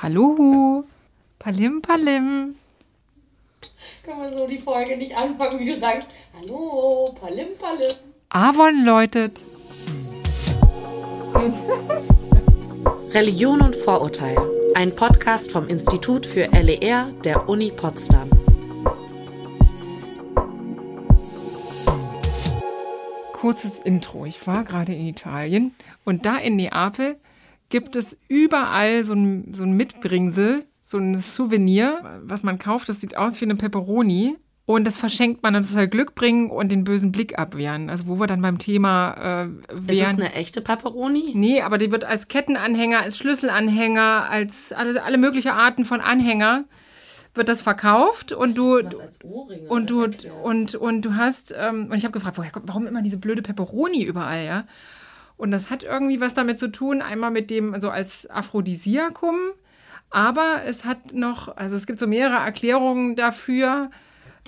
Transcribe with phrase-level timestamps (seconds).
[0.00, 0.84] Hallo,
[1.40, 2.54] Palim Palim.
[4.04, 6.06] Können wir so die Folge nicht anfangen, wie du sagst,
[6.38, 7.96] hallo, Palim Palim.
[8.28, 9.42] Avon läutet.
[13.10, 14.36] Religion und Vorurteil.
[14.76, 18.30] Ein Podcast vom Institut für LER der Uni Potsdam.
[23.32, 24.26] Kurzes Intro.
[24.26, 25.74] Ich war gerade in Italien
[26.04, 27.16] und da in Neapel
[27.68, 32.88] gibt es überall so ein, so ein Mitbringsel, so ein Souvenir, was man kauft.
[32.88, 34.36] Das sieht aus wie eine Pepperoni.
[34.64, 37.88] Und das verschenkt man, das soll Glück bringen und den bösen Blick abwehren.
[37.88, 39.88] Also wo wir dann beim Thema äh, wären.
[39.88, 41.32] Ist es eine echte Pepperoni?
[41.34, 46.64] Nee, aber die wird als Kettenanhänger, als Schlüsselanhänger, als alle, alle mögliche Arten von Anhänger
[47.34, 48.80] wird das verkauft und du
[49.68, 50.06] und du
[50.42, 53.40] und, und du hast ähm, und ich habe gefragt, woher kommt, warum immer diese blöde
[53.40, 54.64] Pepperoni überall, ja?
[55.38, 59.36] Und das hat irgendwie was damit zu tun, einmal mit dem, also als Aphrodisiakum,
[60.10, 63.90] aber es hat noch, also es gibt so mehrere Erklärungen dafür.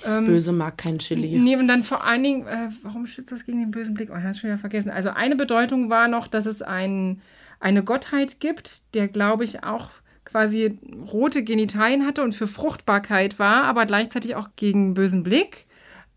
[0.03, 1.39] Das ähm, Böse mag kein Chili.
[1.39, 4.09] Nee, und dann vor allen Dingen, äh, warum schützt das gegen den bösen Blick?
[4.11, 4.89] Oh, ich habe schon wieder vergessen.
[4.89, 7.21] Also eine Bedeutung war noch, dass es ein,
[7.61, 9.89] eine Gottheit gibt, der, glaube ich, auch
[10.25, 10.77] quasi
[11.11, 15.67] rote Genitalien hatte und für Fruchtbarkeit war, aber gleichzeitig auch gegen bösen Blick.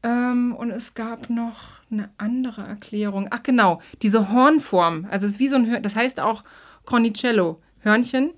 [0.02, 3.28] Ähm, und es gab noch eine andere Erklärung.
[3.30, 5.06] Ach genau, diese Hornform.
[5.10, 6.44] Also es ist wie so ein, Hör das heißt auch
[6.84, 8.32] Cornicello, Hörnchen.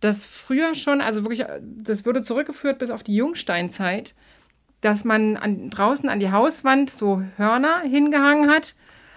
[0.00, 4.14] Das früher schon, also wirklich, das wurde zurückgeführt bis auf die Jungsteinzeit,
[4.80, 8.74] dass man an, draußen an die Hauswand so Hörner hingehangen hat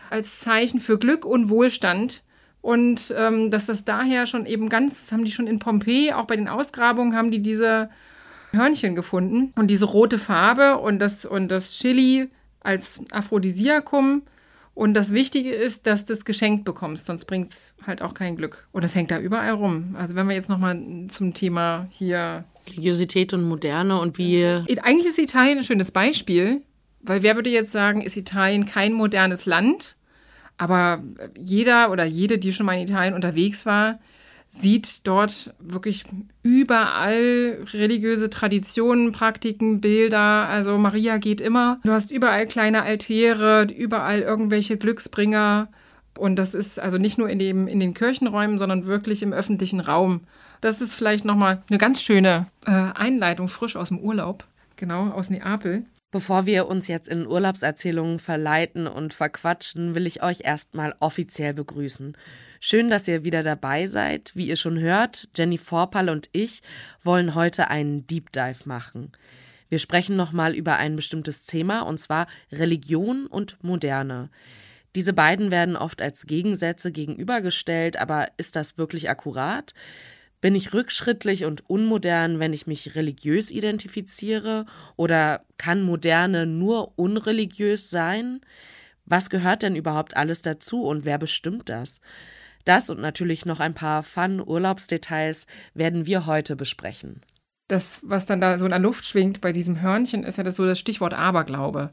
[0.09, 2.23] als Zeichen für Glück und Wohlstand.
[2.61, 6.36] Und ähm, dass das daher schon eben ganz, haben die schon in Pompeji, auch bei
[6.36, 7.89] den Ausgrabungen haben die diese
[8.52, 12.30] Hörnchen gefunden und diese rote Farbe und das, und das Chili
[12.61, 14.23] als Aphrodisiakum.
[14.73, 18.36] Und das Wichtige ist, dass du es geschenkt bekommst, sonst bringt es halt auch kein
[18.36, 18.67] Glück.
[18.72, 19.95] Und das hängt da überall rum.
[19.97, 22.44] Also wenn wir jetzt nochmal zum Thema hier...
[22.69, 24.45] Religiosität und Moderne und wie...
[24.83, 26.61] Eigentlich ist Italien ein schönes Beispiel,
[27.02, 29.95] weil wer würde jetzt sagen, ist Italien kein modernes Land?
[30.58, 31.04] Aber
[31.36, 33.99] jeder oder jede, die schon mal in Italien unterwegs war,
[34.49, 36.05] sieht dort wirklich
[36.41, 40.47] überall religiöse Traditionen, Praktiken, Bilder.
[40.47, 41.80] Also Maria geht immer.
[41.83, 45.69] Du hast überall kleine Altäre, überall irgendwelche Glücksbringer.
[46.17, 49.80] Und das ist also nicht nur in, dem, in den Kirchenräumen, sondern wirklich im öffentlichen
[49.80, 50.21] Raum.
[50.61, 54.43] Das ist vielleicht nochmal eine ganz schöne äh, Einleitung, frisch aus dem Urlaub,
[54.75, 55.86] genau, aus Neapel.
[56.09, 62.17] Bevor wir uns jetzt in Urlaubserzählungen verleiten und verquatschen, will ich euch erstmal offiziell begrüßen.
[62.59, 64.31] Schön, dass ihr wieder dabei seid.
[64.35, 66.61] Wie ihr schon hört, Jenny Vorpal und ich
[67.03, 69.11] wollen heute einen Deep Dive machen.
[69.69, 74.29] Wir sprechen nochmal über ein bestimmtes Thema, und zwar Religion und Moderne.
[74.95, 79.73] Diese beiden werden oft als Gegensätze gegenübergestellt, aber ist das wirklich akkurat?
[80.41, 84.65] Bin ich rückschrittlich und unmodern, wenn ich mich religiös identifiziere?
[84.95, 88.41] Oder kann Moderne nur unreligiös sein?
[89.05, 92.01] Was gehört denn überhaupt alles dazu und wer bestimmt das?
[92.67, 97.22] Das und natürlich noch ein paar Fun-Urlaubsdetails werden wir heute besprechen.
[97.70, 100.58] Das, was dann da so in der Luft schwingt bei diesem Hörnchen, ist ja das
[100.58, 101.92] so das Stichwort Aberglaube,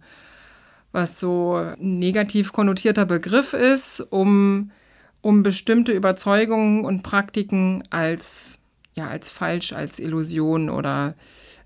[0.91, 4.73] was so ein negativ konnotierter Begriff ist, um
[5.25, 8.59] um bestimmte Überzeugungen und Praktiken als,
[8.93, 11.15] ja, als falsch, als Illusion oder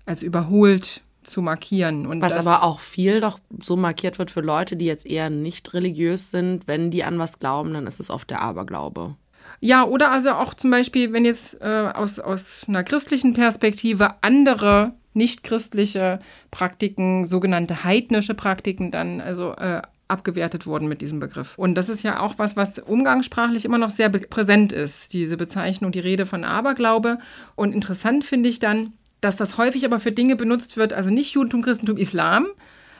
[0.05, 2.07] als überholt zu markieren.
[2.07, 5.73] Und was aber auch viel doch so markiert wird für Leute, die jetzt eher nicht
[5.73, 9.15] religiös sind, wenn die an was glauben, dann ist es oft der Aberglaube.
[9.61, 14.93] Ja, oder also auch zum Beispiel, wenn jetzt äh, aus, aus einer christlichen Perspektive andere
[15.13, 16.19] nicht-christliche
[16.51, 21.57] Praktiken, sogenannte heidnische Praktiken dann also äh, abgewertet wurden mit diesem Begriff.
[21.57, 25.91] Und das ist ja auch was, was umgangssprachlich immer noch sehr präsent ist, diese Bezeichnung,
[25.91, 27.19] die Rede von Aberglaube.
[27.55, 31.33] Und interessant finde ich dann, dass das häufig aber für Dinge benutzt wird, also nicht
[31.33, 32.47] Judentum, Christentum, Islam,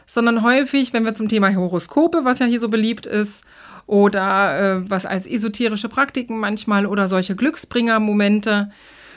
[0.05, 3.43] sondern häufig, wenn wir zum Thema Horoskope, was ja hier so beliebt ist,
[3.89, 8.69] oder äh, was als esoterische Praktiken manchmal oder solche Glücksbringer-Momente.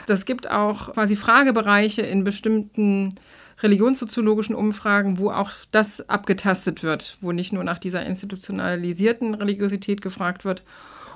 [0.07, 3.17] Das gibt auch quasi Fragebereiche in bestimmten
[3.63, 10.45] religionssoziologischen Umfragen, wo auch das abgetastet wird, wo nicht nur nach dieser institutionalisierten Religiosität gefragt
[10.45, 10.63] wird.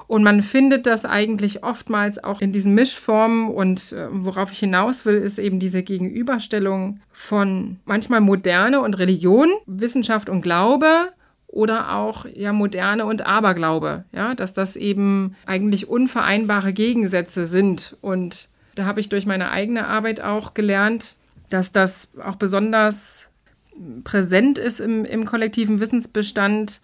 [0.07, 3.49] Und man findet das eigentlich oftmals auch in diesen Mischformen.
[3.49, 9.51] Und äh, worauf ich hinaus will, ist eben diese Gegenüberstellung von manchmal Moderne und Religion,
[9.67, 10.87] Wissenschaft und Glaube
[11.49, 14.05] oder auch ja Moderne und Aberglaube.
[14.13, 17.97] Ja, dass das eben eigentlich unvereinbare Gegensätze sind.
[18.01, 21.17] Und da habe ich durch meine eigene Arbeit auch gelernt,
[21.49, 23.29] dass das auch besonders
[24.05, 26.81] präsent ist im, im kollektiven Wissensbestand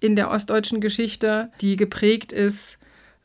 [0.00, 2.78] in der ostdeutschen Geschichte, die geprägt ist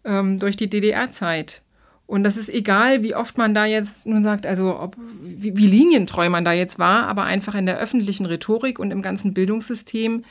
[0.04, 1.62] ähm, durch die DDR-Zeit.
[2.08, 5.68] Und das ist egal, wie oft man da jetzt nun sagt, also ob, wie, wie
[5.68, 10.26] linientreu man da jetzt war, aber einfach in der öffentlichen Rhetorik und im ganzen Bildungssystem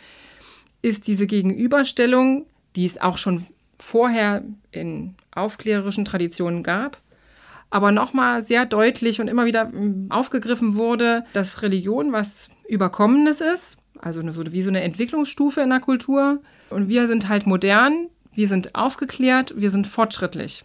[0.83, 2.45] ist diese Gegenüberstellung,
[2.77, 3.47] die es auch schon
[3.79, 6.99] vorher in aufklärerischen Traditionen gab,
[7.71, 13.80] aber nochmal sehr deutlich und immer wieder hm, aufgegriffen wurde, dass Religion was Überkommenes ist,
[14.01, 16.41] also eine, wie so eine Entwicklungsstufe in der Kultur.
[16.71, 20.65] Und wir sind halt modern, wir sind aufgeklärt, wir sind fortschrittlich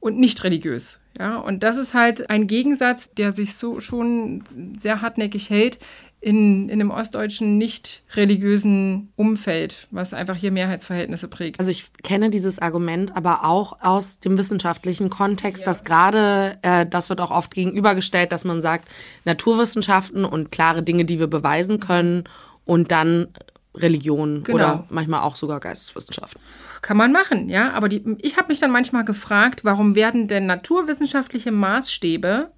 [0.00, 0.98] und nicht religiös.
[1.18, 4.42] Ja, und das ist halt ein Gegensatz, der sich so schon
[4.78, 5.78] sehr hartnäckig hält
[6.20, 11.58] in, in einem ostdeutschen nicht religiösen Umfeld, was einfach hier Mehrheitsverhältnisse prägt.
[11.58, 15.66] Also ich kenne dieses Argument aber auch aus dem wissenschaftlichen Kontext, ja.
[15.66, 18.88] dass gerade, äh, das wird auch oft gegenübergestellt, dass man sagt,
[19.24, 22.24] Naturwissenschaften und klare Dinge, die wir beweisen können
[22.64, 23.28] und dann
[23.74, 24.56] Religion genau.
[24.56, 26.40] oder manchmal auch sogar Geisteswissenschaften.
[26.82, 27.72] Kann man machen, ja.
[27.72, 32.50] Aber die, ich habe mich dann manchmal gefragt, warum werden denn naturwissenschaftliche Maßstäbe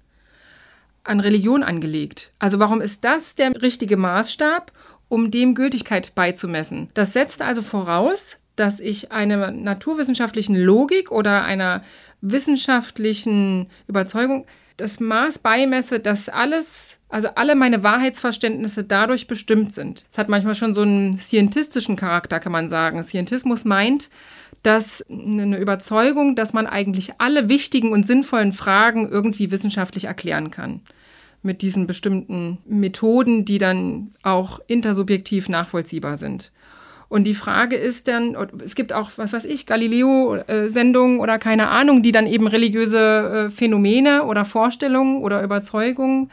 [1.03, 2.31] an Religion angelegt.
[2.39, 4.71] Also warum ist das der richtige Maßstab,
[5.09, 6.89] um dem Gültigkeit beizumessen?
[6.93, 11.83] Das setzt also voraus, dass ich einer naturwissenschaftlichen Logik oder einer
[12.21, 14.45] wissenschaftlichen Überzeugung
[14.77, 20.05] das Maß beimesse, dass alles, also alle meine Wahrheitsverständnisse dadurch bestimmt sind.
[20.11, 23.03] Es hat manchmal schon so einen scientistischen Charakter, kann man sagen.
[23.03, 24.09] Scientismus meint,
[24.63, 30.81] dass eine Überzeugung, dass man eigentlich alle wichtigen und sinnvollen Fragen irgendwie wissenschaftlich erklären kann.
[31.43, 36.51] Mit diesen bestimmten Methoden, die dann auch intersubjektiv nachvollziehbar sind.
[37.13, 42.01] Und die Frage ist dann, es gibt auch, was weiß ich, Galileo-Sendungen oder keine Ahnung,
[42.01, 42.97] die dann eben religiöse
[43.45, 46.31] äh, Phänomene oder Vorstellungen oder Überzeugungen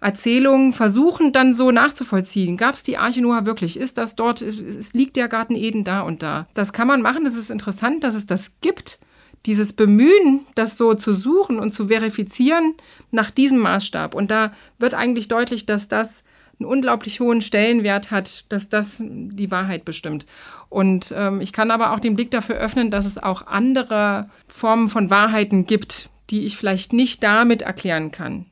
[0.00, 2.56] Erzählungen versuchen dann so nachzuvollziehen.
[2.56, 3.76] Gab es die Arche Noah wirklich?
[3.76, 4.40] Ist das dort?
[4.40, 6.46] Es liegt der Garten Eden da und da?
[6.54, 7.24] Das kann man machen.
[7.24, 9.00] Das ist interessant, dass es das gibt.
[9.46, 12.74] Dieses Bemühen, das so zu suchen und zu verifizieren
[13.10, 14.14] nach diesem Maßstab.
[14.14, 16.22] Und da wird eigentlich deutlich, dass das
[16.60, 20.26] einen unglaublich hohen Stellenwert hat, dass das die Wahrheit bestimmt.
[20.68, 24.88] Und ähm, ich kann aber auch den Blick dafür öffnen, dass es auch andere Formen
[24.88, 28.46] von Wahrheiten gibt, die ich vielleicht nicht damit erklären kann.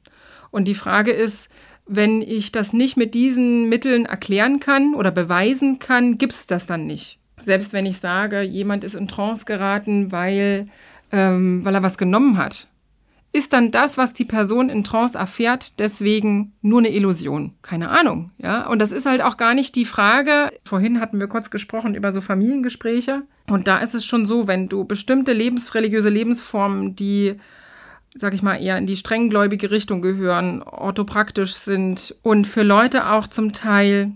[0.50, 1.48] Und die Frage ist,
[1.86, 6.66] wenn ich das nicht mit diesen Mitteln erklären kann oder beweisen kann, gibt es das
[6.66, 7.18] dann nicht.
[7.40, 10.68] Selbst wenn ich sage, jemand ist in Trance geraten, weil,
[11.12, 12.68] ähm, weil er was genommen hat,
[13.32, 17.54] ist dann das, was die Person in Trance erfährt, deswegen nur eine Illusion?
[17.62, 18.66] Keine Ahnung, ja.
[18.68, 20.50] Und das ist halt auch gar nicht die Frage.
[20.64, 23.22] Vorhin hatten wir kurz gesprochen über so Familiengespräche.
[23.46, 27.36] Und da ist es schon so, wenn du bestimmte lebensreligiöse Lebensformen, die
[28.14, 33.26] sag ich mal, eher in die strenggläubige Richtung gehören, orthopraktisch sind und für Leute auch
[33.26, 34.12] zum Teil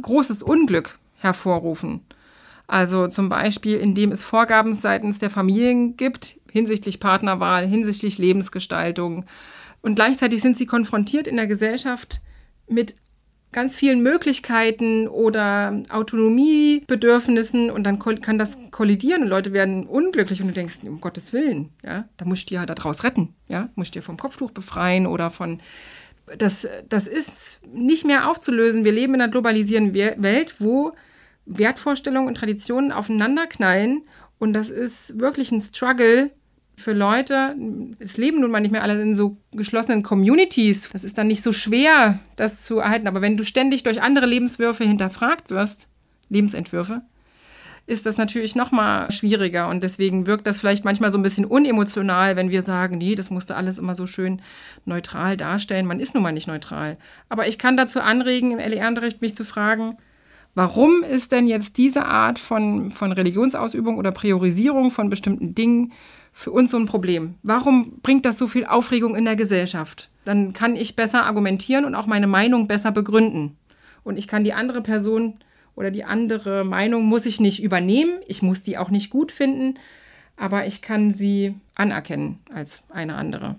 [0.00, 2.00] großes Unglück hervorrufen.
[2.66, 9.26] Also zum Beispiel, indem es Vorgaben seitens der Familien gibt hinsichtlich Partnerwahl, hinsichtlich Lebensgestaltung.
[9.82, 12.20] Und gleichzeitig sind sie konfrontiert in der Gesellschaft
[12.66, 12.96] mit
[13.52, 20.48] ganz vielen Möglichkeiten oder Autonomiebedürfnissen und dann kann das kollidieren und Leute werden unglücklich und
[20.48, 24.00] du denkst, um Gottes Willen, ja, da musst du ja daraus retten, ja, musst du
[24.00, 25.60] dir vom Kopftuch befreien oder von
[26.38, 28.84] das, das ist nicht mehr aufzulösen.
[28.84, 30.92] Wir leben in einer globalisierten Welt, wo
[31.46, 34.02] Wertvorstellungen und Traditionen aufeinanderknallen
[34.38, 36.30] und das ist wirklich ein Struggle,
[36.76, 37.56] für Leute,
[37.98, 40.90] es leben nun mal nicht mehr alle in so geschlossenen Communities.
[40.92, 43.08] Das ist dann nicht so schwer, das zu erhalten.
[43.08, 45.88] Aber wenn du ständig durch andere Lebenswürfe hinterfragt wirst,
[46.28, 47.02] Lebensentwürfe,
[47.86, 51.44] ist das natürlich noch mal schwieriger und deswegen wirkt das vielleicht manchmal so ein bisschen
[51.44, 54.42] unemotional, wenn wir sagen, nee, das musste alles immer so schön
[54.84, 55.86] neutral darstellen.
[55.86, 56.98] Man ist nun mal nicht neutral.
[57.28, 59.96] Aber ich kann dazu anregen, im LER-Unterricht mich zu fragen,
[60.56, 65.92] warum ist denn jetzt diese Art von, von Religionsausübung oder Priorisierung von bestimmten Dingen
[66.32, 67.34] für uns so ein Problem?
[67.44, 70.08] Warum bringt das so viel Aufregung in der Gesellschaft?
[70.24, 73.56] Dann kann ich besser argumentieren und auch meine Meinung besser begründen.
[74.02, 75.34] Und ich kann die andere Person
[75.76, 78.18] oder die andere Meinung muss ich nicht übernehmen.
[78.26, 79.74] Ich muss die auch nicht gut finden,
[80.36, 83.56] aber ich kann sie anerkennen als eine andere.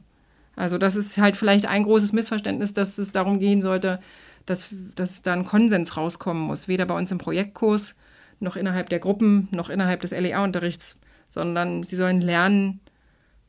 [0.55, 3.99] Also das ist halt vielleicht ein großes Missverständnis, dass es darum gehen sollte,
[4.47, 6.67] dass, dass da ein Konsens rauskommen muss.
[6.67, 7.95] Weder bei uns im Projektkurs
[8.39, 12.79] noch innerhalb der Gruppen noch innerhalb des LEA-Unterrichts sondern sie sollen lernen,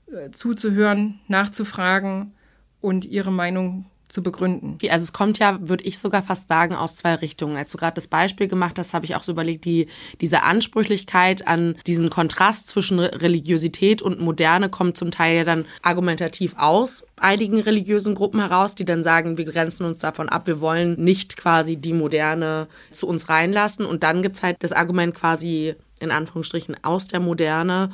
[0.07, 2.33] äh, zuzuhören, nachzufragen
[2.81, 4.79] und ihre Meinung zu begründen.
[4.91, 7.57] Also es kommt ja, würde ich sogar fast sagen, aus zwei Richtungen.
[7.57, 9.87] Als du gerade das Beispiel gemacht hast, habe ich auch so überlegt, die,
[10.21, 16.55] diese Ansprüchlichkeit an diesen Kontrast zwischen Religiosität und Moderne kommt zum Teil ja dann argumentativ
[16.57, 20.95] aus einigen religiösen Gruppen heraus, die dann sagen, wir grenzen uns davon ab, wir wollen
[21.03, 23.85] nicht quasi die Moderne zu uns reinlassen.
[23.85, 27.91] Und dann gibt es halt das Argument quasi in Anführungsstrichen aus der Moderne,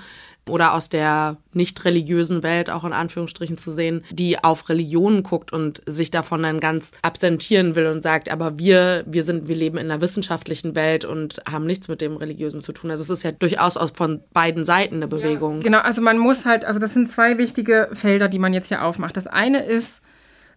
[0.48, 5.52] oder aus der nicht religiösen Welt auch in Anführungsstrichen zu sehen, die auf Religionen guckt
[5.52, 9.78] und sich davon dann ganz absentieren will und sagt, aber wir, wir sind, wir leben
[9.78, 12.90] in einer wissenschaftlichen Welt und haben nichts mit dem Religiösen zu tun.
[12.90, 15.58] Also es ist ja durchaus aus von beiden Seiten eine Bewegung.
[15.58, 18.68] Ja, genau, also man muss halt, also das sind zwei wichtige Felder, die man jetzt
[18.68, 19.16] hier aufmacht.
[19.16, 20.02] Das eine ist,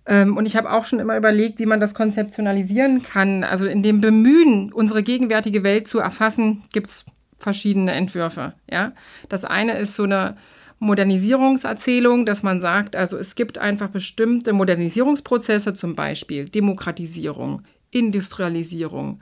[0.05, 3.43] ähm, und ich habe auch schon immer überlegt, wie man das konzeptionalisieren kann.
[3.43, 7.05] Also in dem Bemühen, unsere gegenwärtige Welt zu erfassen, gibt es
[7.37, 8.53] verschiedene Entwürfe.
[8.69, 8.93] Ja?
[9.29, 10.37] Das eine ist so eine
[10.79, 19.21] Modernisierungserzählung, dass man sagt, also es gibt einfach bestimmte Modernisierungsprozesse, zum Beispiel Demokratisierung, Industrialisierung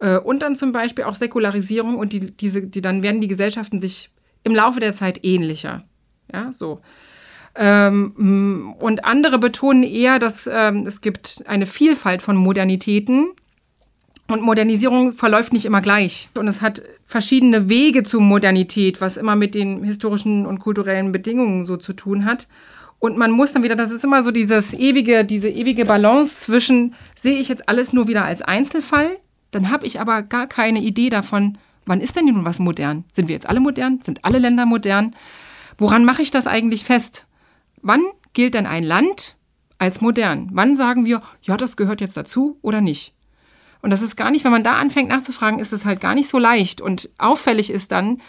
[0.00, 3.80] äh, und dann zum Beispiel auch Säkularisierung und die, diese, die, dann werden die Gesellschaften
[3.80, 4.10] sich
[4.42, 5.84] im Laufe der Zeit ähnlicher.
[6.32, 6.80] Ja, so.
[7.54, 13.30] Ähm, und andere betonen eher, dass ähm, es gibt eine Vielfalt von Modernitäten
[14.28, 16.28] und Modernisierung verläuft nicht immer gleich.
[16.36, 21.64] Und es hat verschiedene Wege zu Modernität, was immer mit den historischen und kulturellen Bedingungen
[21.64, 22.48] so zu tun hat.
[22.98, 26.94] Und man muss dann wieder, das ist immer so dieses ewige, diese ewige Balance zwischen,
[27.14, 29.18] sehe ich jetzt alles nur wieder als Einzelfall,
[29.50, 33.04] dann habe ich aber gar keine Idee davon, wann ist denn nun was modern?
[33.12, 34.00] Sind wir jetzt alle modern?
[34.02, 35.14] Sind alle Länder modern?
[35.78, 37.26] Woran mache ich das eigentlich fest?
[37.82, 38.02] Wann
[38.32, 39.36] gilt denn ein Land
[39.78, 40.48] als modern?
[40.52, 43.15] Wann sagen wir, ja, das gehört jetzt dazu oder nicht?
[43.86, 46.28] Und das ist gar nicht, wenn man da anfängt nachzufragen, ist es halt gar nicht
[46.28, 46.80] so leicht.
[46.80, 48.20] Und auffällig ist dann,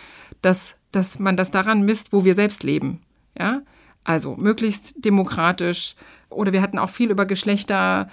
[0.44, 3.02] dass, dass man das daran misst, wo wir selbst leben.
[3.36, 3.64] Ja?
[4.04, 5.96] Also möglichst demokratisch.
[6.30, 8.12] Oder wir hatten auch viel über Geschlechter.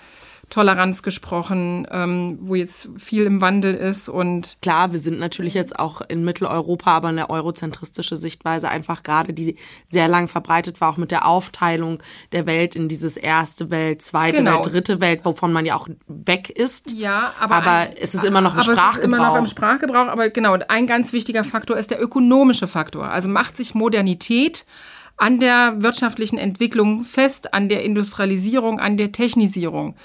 [0.54, 5.76] Toleranz gesprochen, ähm, wo jetzt viel im Wandel ist und klar, wir sind natürlich jetzt
[5.76, 9.56] auch in Mitteleuropa, aber eine eurozentristische Sichtweise einfach gerade, die
[9.88, 14.36] sehr lang verbreitet war, auch mit der Aufteilung der Welt in dieses erste Welt, zweite
[14.36, 14.52] genau.
[14.52, 16.92] Welt, dritte Welt, wovon man ja auch weg ist.
[16.92, 18.92] Ja, aber, aber ein, es ist immer noch im Sprachgebrauch.
[18.92, 22.68] Es ist immer noch im Sprachgebrauch, aber genau, ein ganz wichtiger Faktor ist der ökonomische
[22.68, 23.08] Faktor.
[23.08, 24.66] Also macht sich Modernität
[25.16, 29.96] an der wirtschaftlichen Entwicklung fest, an der Industrialisierung, an der Technisierung.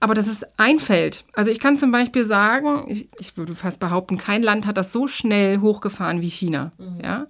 [0.00, 1.24] Aber das ist ein Feld.
[1.34, 4.92] Also ich kann zum Beispiel sagen, ich, ich würde fast behaupten, kein Land hat das
[4.92, 6.72] so schnell hochgefahren wie China.
[6.78, 7.00] Mhm.
[7.04, 7.26] Ja.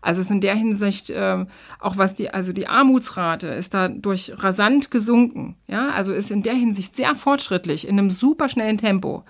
[0.00, 1.46] Also es ist in der Hinsicht äh,
[1.80, 5.56] auch was die, also die Armutsrate ist dadurch rasant gesunken.
[5.66, 9.24] Ja, also ist in der Hinsicht sehr fortschrittlich, in einem super schnellen Tempo.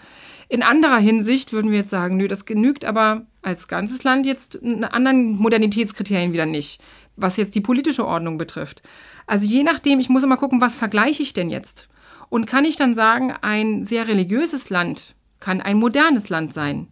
[0.49, 4.61] In anderer Hinsicht würden wir jetzt sagen, nö, das genügt aber als ganzes Land jetzt
[4.62, 6.80] anderen Modernitätskriterien wieder nicht,
[7.16, 8.83] was jetzt die politische Ordnung betrifft.
[9.26, 11.88] Also je nachdem, ich muss immer gucken, was vergleiche ich denn jetzt?
[12.29, 16.89] Und kann ich dann sagen, ein sehr religiöses Land kann ein modernes Land sein?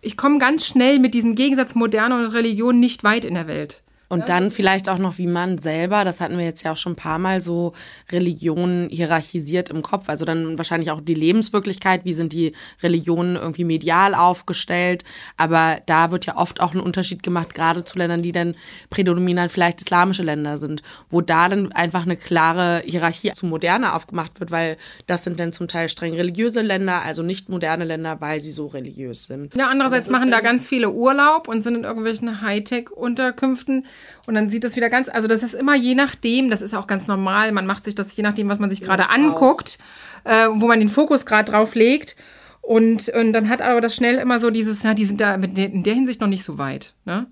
[0.00, 3.82] Ich komme ganz schnell mit diesem Gegensatz Moderne und Religion nicht weit in der Welt.
[4.12, 6.92] Und dann vielleicht auch noch, wie man selber, das hatten wir jetzt ja auch schon
[6.92, 7.72] ein paar Mal so
[8.10, 10.10] Religionen hierarchisiert im Kopf.
[10.10, 12.52] Also dann wahrscheinlich auch die Lebenswirklichkeit, wie sind die
[12.82, 15.04] Religionen irgendwie medial aufgestellt.
[15.38, 18.54] Aber da wird ja oft auch ein Unterschied gemacht, gerade zu Ländern, die dann
[18.90, 24.40] prädominant vielleicht islamische Länder sind, wo da dann einfach eine klare Hierarchie zu Moderne aufgemacht
[24.40, 24.76] wird, weil
[25.06, 28.66] das sind dann zum Teil streng religiöse Länder, also nicht moderne Länder, weil sie so
[28.66, 29.56] religiös sind.
[29.56, 33.86] Ja, andererseits machen da ganz viele Urlaub und sind in irgendwelchen Hightech-Unterkünften
[34.26, 36.86] und dann sieht das wieder ganz, also das ist immer je nachdem, das ist auch
[36.86, 39.78] ganz normal, man macht sich das je nachdem, was man sich gerade anguckt,
[40.24, 42.16] äh, wo man den Fokus gerade drauf legt.
[42.60, 45.82] Und, und dann hat aber das schnell immer so dieses, ja, die sind da in
[45.82, 46.94] der Hinsicht noch nicht so weit.
[47.04, 47.26] Ne?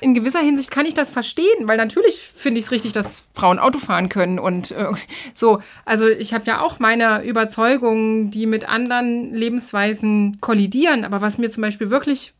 [0.00, 3.58] in gewisser Hinsicht kann ich das verstehen, weil natürlich finde ich es richtig, dass Frauen
[3.58, 4.86] Auto fahren können und äh,
[5.34, 5.60] so.
[5.84, 11.04] Also ich habe ja auch meine Überzeugungen, die mit anderen Lebensweisen kollidieren.
[11.04, 12.34] Aber was mir zum Beispiel wirklich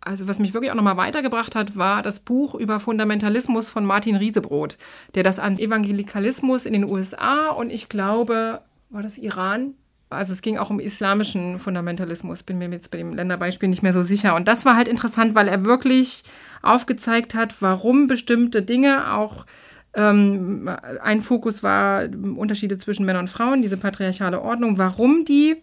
[0.00, 4.16] also was mich wirklich auch nochmal weitergebracht hat, war das Buch über Fundamentalismus von Martin
[4.16, 4.78] Riesebrot,
[5.14, 9.74] der das an Evangelikalismus in den USA und ich glaube, war das Iran?
[10.10, 13.92] Also es ging auch um islamischen Fundamentalismus, bin mir jetzt bei dem Länderbeispiel nicht mehr
[13.92, 14.34] so sicher.
[14.34, 16.24] Und das war halt interessant, weil er wirklich
[16.62, 19.46] aufgezeigt hat, warum bestimmte Dinge auch
[19.94, 20.70] ähm,
[21.02, 25.56] ein Fokus war, Unterschiede zwischen Männern und Frauen, diese patriarchale Ordnung, warum die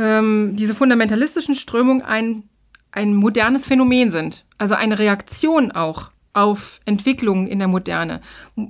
[0.00, 2.44] ähm, diese fundamentalistischen Strömungen ein,
[2.90, 4.44] ein modernes Phänomen sind.
[4.58, 8.20] Also eine Reaktion auch auf Entwicklungen in der Moderne.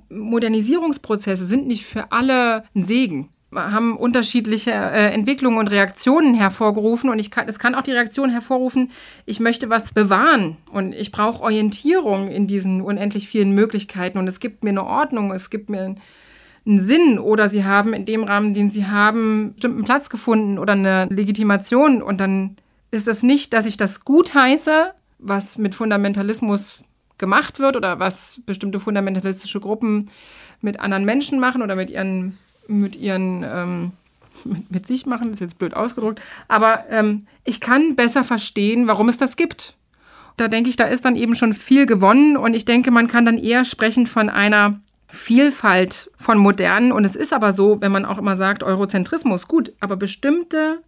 [0.08, 7.18] Modernisierungsprozesse sind nicht für alle ein Segen haben unterschiedliche äh, Entwicklungen und Reaktionen hervorgerufen und
[7.18, 8.90] ich kann, es kann auch die Reaktion hervorrufen,
[9.26, 14.40] ich möchte was bewahren und ich brauche Orientierung in diesen unendlich vielen Möglichkeiten und es
[14.40, 15.96] gibt mir eine Ordnung, es gibt mir
[16.66, 20.58] einen Sinn oder sie haben in dem Rahmen, den sie haben, einen bestimmten Platz gefunden
[20.58, 22.02] oder eine Legitimation.
[22.02, 22.56] Und dann
[22.90, 26.80] ist das nicht, dass ich das gut heiße, was mit Fundamentalismus
[27.18, 30.10] gemacht wird oder was bestimmte fundamentalistische Gruppen
[30.60, 32.36] mit anderen Menschen machen oder mit ihren,
[32.66, 33.92] mit ihren, ähm,
[34.44, 36.20] mit, mit, sich machen, ist jetzt blöd ausgedrückt.
[36.48, 39.74] Aber ähm, ich kann besser verstehen, warum es das gibt.
[40.36, 43.24] da denke ich, da ist dann eben schon viel gewonnen und ich denke, man kann
[43.24, 48.04] dann eher sprechen von einer Vielfalt von modernen und es ist aber so, wenn man
[48.04, 50.82] auch immer sagt Eurozentrismus, gut, aber bestimmte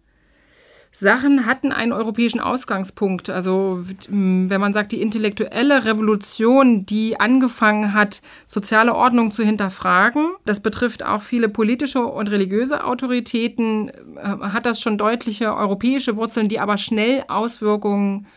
[0.95, 3.29] Sachen hatten einen europäischen Ausgangspunkt.
[3.31, 10.61] Also wenn man sagt, die intellektuelle Revolution, die angefangen hat, soziale Ordnung zu hinterfragen, das
[10.61, 16.59] betrifft auch viele politische und religiöse Autoritäten, äh, hat das schon deutliche europäische Wurzeln, die
[16.59, 18.27] aber schnell Auswirkungen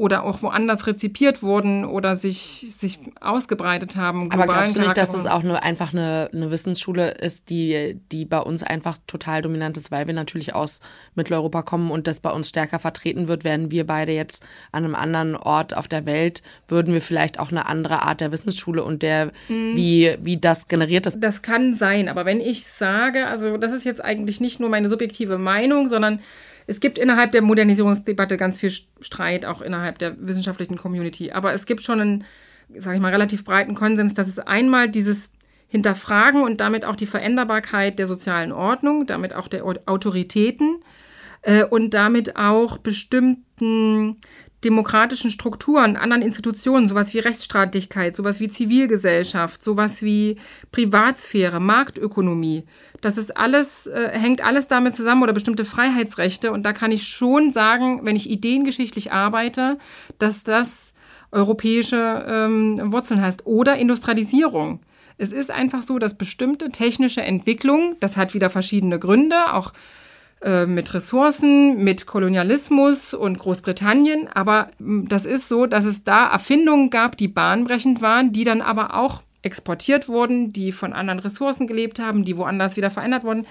[0.00, 4.32] oder auch woanders rezipiert wurden oder sich, sich ausgebreitet haben.
[4.32, 8.24] Aber glaubst du nicht, dass das auch nur einfach eine, eine Wissensschule ist, die, die
[8.24, 10.80] bei uns einfach total dominant ist, weil wir natürlich aus
[11.16, 14.94] Mitteleuropa kommen und das bei uns stärker vertreten wird, werden wir beide jetzt an einem
[14.94, 19.02] anderen Ort auf der Welt, würden wir vielleicht auch eine andere Art der Wissensschule und
[19.02, 19.76] der, mhm.
[19.76, 21.20] wie, wie das generiert ist?
[21.20, 24.88] Das kann sein, aber wenn ich sage, also das ist jetzt eigentlich nicht nur meine
[24.88, 26.20] subjektive Meinung, sondern
[26.70, 31.32] es gibt innerhalb der Modernisierungsdebatte ganz viel Streit, auch innerhalb der wissenschaftlichen Community.
[31.32, 32.24] Aber es gibt schon einen,
[32.78, 35.32] sage ich mal, relativ breiten Konsens, dass es einmal dieses
[35.66, 40.76] Hinterfragen und damit auch die Veränderbarkeit der sozialen Ordnung, damit auch der Autoritäten
[41.42, 44.18] äh, und damit auch bestimmten
[44.64, 50.36] demokratischen Strukturen, anderen Institutionen, sowas wie Rechtsstaatlichkeit, sowas wie Zivilgesellschaft, sowas wie
[50.70, 52.64] Privatsphäre, Marktökonomie.
[53.00, 56.52] Das ist alles, äh, hängt alles damit zusammen oder bestimmte Freiheitsrechte.
[56.52, 59.78] Und da kann ich schon sagen, wenn ich ideengeschichtlich arbeite,
[60.18, 60.92] dass das
[61.32, 63.46] europäische ähm, Wurzeln heißt.
[63.46, 64.80] Oder Industrialisierung.
[65.16, 69.72] Es ist einfach so, dass bestimmte technische Entwicklung, das hat wieder verschiedene Gründe, auch
[70.42, 74.28] äh, mit Ressourcen, mit Kolonialismus und Großbritannien.
[74.28, 78.62] Aber hm, das ist so, dass es da Erfindungen gab, die bahnbrechend waren, die dann
[78.62, 83.46] aber auch exportiert wurden, die von anderen Ressourcen gelebt haben, die woanders wieder verändert wurden.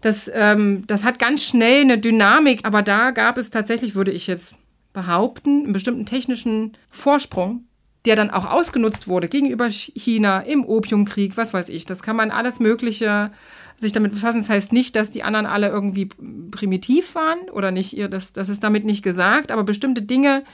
[0.00, 4.26] Das, ähm, das hat ganz schnell eine Dynamik, aber da gab es tatsächlich, würde ich
[4.26, 4.54] jetzt
[4.92, 7.64] behaupten, einen bestimmten technischen Vorsprung,
[8.04, 11.86] der dann auch ausgenutzt wurde gegenüber China im Opiumkrieg, was weiß ich.
[11.86, 13.30] Das kann man alles Mögliche
[13.76, 14.40] sich damit befassen.
[14.40, 16.06] Das heißt nicht, dass die anderen alle irgendwie
[16.50, 20.44] primitiv waren oder nicht, das, das ist damit nicht gesagt, aber bestimmte Dinge,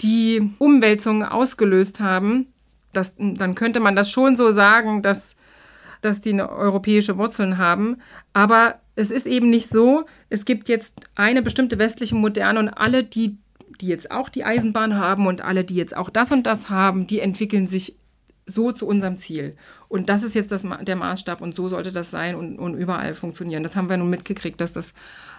[0.00, 2.46] die Umwälzungen ausgelöst haben,
[2.92, 5.36] das, dann könnte man das schon so sagen, dass,
[6.00, 7.98] dass die eine europäische Wurzeln haben.
[8.32, 13.04] Aber es ist eben nicht so, es gibt jetzt eine bestimmte westliche Moderne und alle,
[13.04, 13.36] die,
[13.80, 17.06] die jetzt auch die Eisenbahn haben und alle, die jetzt auch das und das haben,
[17.06, 17.96] die entwickeln sich
[18.46, 19.56] so zu unserem Ziel.
[19.90, 23.12] Und das ist jetzt das, der Maßstab und so sollte das sein und, und überall
[23.12, 23.64] funktionieren.
[23.64, 24.94] Das haben wir nun mitgekriegt, dass das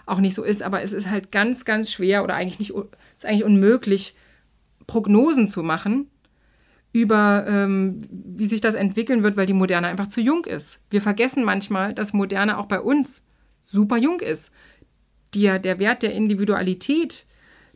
[0.06, 0.62] auch nicht so ist.
[0.62, 2.74] Aber es ist halt ganz, ganz schwer oder eigentlich nicht,
[3.16, 4.14] ist eigentlich unmöglich,
[4.88, 6.10] Prognosen zu machen
[6.92, 10.82] über, ähm, wie sich das entwickeln wird, weil die Moderne einfach zu jung ist.
[10.90, 13.26] Wir vergessen manchmal, dass Moderne auch bei uns
[13.62, 14.52] super jung ist.
[15.34, 17.26] Die, der Wert der Individualität,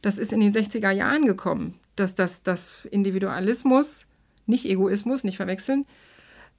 [0.01, 1.79] das ist in den 60er Jahren gekommen.
[1.95, 4.07] Dass das, das Individualismus
[4.45, 5.85] nicht Egoismus, nicht verwechseln,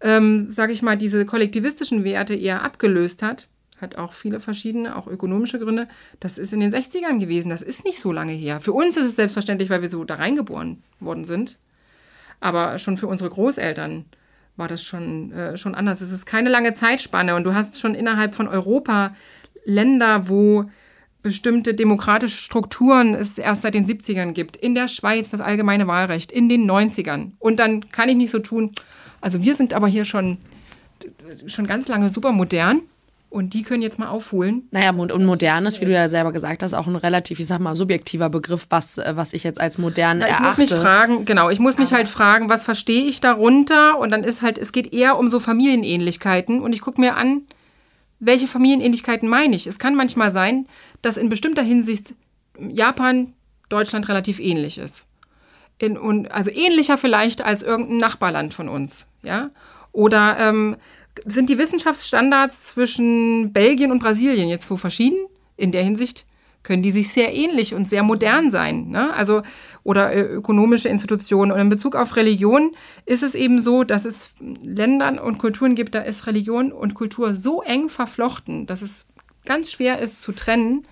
[0.01, 3.49] ähm, sage ich mal, diese kollektivistischen Werte eher abgelöst hat,
[3.81, 5.89] hat auch viele verschiedene, auch ökonomische Gründe.
[6.21, 8.61] Das ist in den 60ern gewesen, das ist nicht so lange her.
[8.61, 11.59] Für uns ist es selbstverständlich, weil wir so da reingeboren worden sind.
[12.41, 14.07] Aber schon für unsere Großeltern
[14.57, 16.01] war das schon, äh, schon anders.
[16.01, 19.15] Es ist keine lange Zeitspanne und du hast schon innerhalb von Europa
[19.65, 20.71] Länder, wo
[21.23, 24.57] bestimmte demokratische Strukturen es erst seit den 70ern gibt.
[24.57, 27.33] In der Schweiz das allgemeine Wahlrecht, in den 90ern.
[27.39, 28.73] Und dann kann ich nicht so tun,
[29.21, 30.39] also wir sind aber hier schon,
[31.47, 32.83] schon ganz lange super modern.
[33.29, 34.69] Und die können jetzt mal aufholen.
[34.71, 37.59] Naja, und modern ist, wie du ja selber gesagt hast, auch ein relativ, ich sag
[37.59, 40.47] mal, subjektiver Begriff, was, was ich jetzt als modern Na, ich erachte.
[40.47, 43.99] muss mich fragen, genau, ich muss mich halt fragen, was verstehe ich darunter?
[43.99, 46.63] Und dann ist halt, es geht eher um so Familienähnlichkeiten.
[46.63, 47.43] Und ich gucke mir an,
[48.21, 49.67] welche Familienähnlichkeiten meine ich?
[49.67, 50.67] Es kann manchmal sein,
[51.03, 52.15] dass in bestimmter Hinsicht
[52.59, 53.35] Japan
[53.69, 55.05] Deutschland relativ ähnlich ist.
[55.79, 59.07] In, und, also ähnlicher vielleicht als irgendein Nachbarland von uns.
[59.23, 59.51] Ja?
[59.93, 60.77] Oder ähm,
[61.25, 65.19] sind die Wissenschaftsstandards zwischen Belgien und Brasilien jetzt so verschieden?
[65.57, 66.27] In der Hinsicht
[66.67, 68.89] können die sich sehr ähnlich und sehr modern sein.
[68.89, 69.15] Ne?
[69.15, 69.43] Also,
[69.85, 71.53] oder äh, ökonomische Institutionen.
[71.53, 72.73] Und in Bezug auf Religion
[73.07, 77.37] ist es eben so, dass es Ländern und Kulturen gibt, da ist Religion und Kultur
[77.37, 79.07] so eng verflochten, dass es
[79.45, 80.87] ganz schwer ist zu trennen.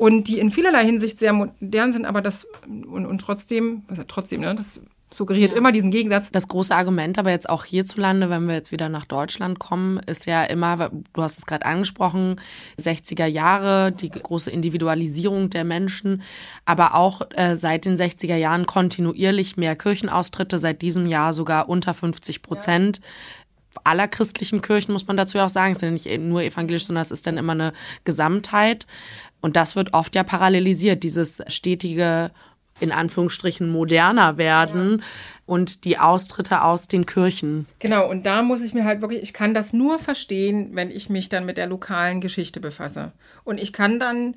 [0.00, 4.40] Und die in vielerlei Hinsicht sehr modern sind, aber das und, und trotzdem, also trotzdem,
[4.40, 5.58] ne, das suggeriert ja.
[5.58, 6.30] immer diesen Gegensatz.
[6.30, 10.24] Das große Argument aber jetzt auch hierzulande, wenn wir jetzt wieder nach Deutschland kommen, ist
[10.24, 12.40] ja immer, du hast es gerade angesprochen,
[12.80, 16.22] 60er Jahre, die große Individualisierung der Menschen,
[16.64, 21.92] aber auch äh, seit den 60er Jahren kontinuierlich mehr Kirchenaustritte, seit diesem Jahr sogar unter
[21.92, 23.00] 50 Prozent.
[23.02, 23.04] Ja
[23.84, 25.72] aller christlichen Kirchen, muss man dazu ja auch sagen.
[25.72, 27.72] Es sind ja nicht nur evangelisch, sondern es ist dann immer eine
[28.04, 28.86] Gesamtheit.
[29.40, 32.30] Und das wird oft ja parallelisiert, dieses stetige
[32.80, 35.06] in Anführungsstrichen moderner werden ja.
[35.46, 37.66] und die Austritte aus den Kirchen.
[37.78, 41.10] Genau, und da muss ich mir halt wirklich, ich kann das nur verstehen, wenn ich
[41.10, 43.12] mich dann mit der lokalen Geschichte befasse.
[43.44, 44.34] Und ich kann dann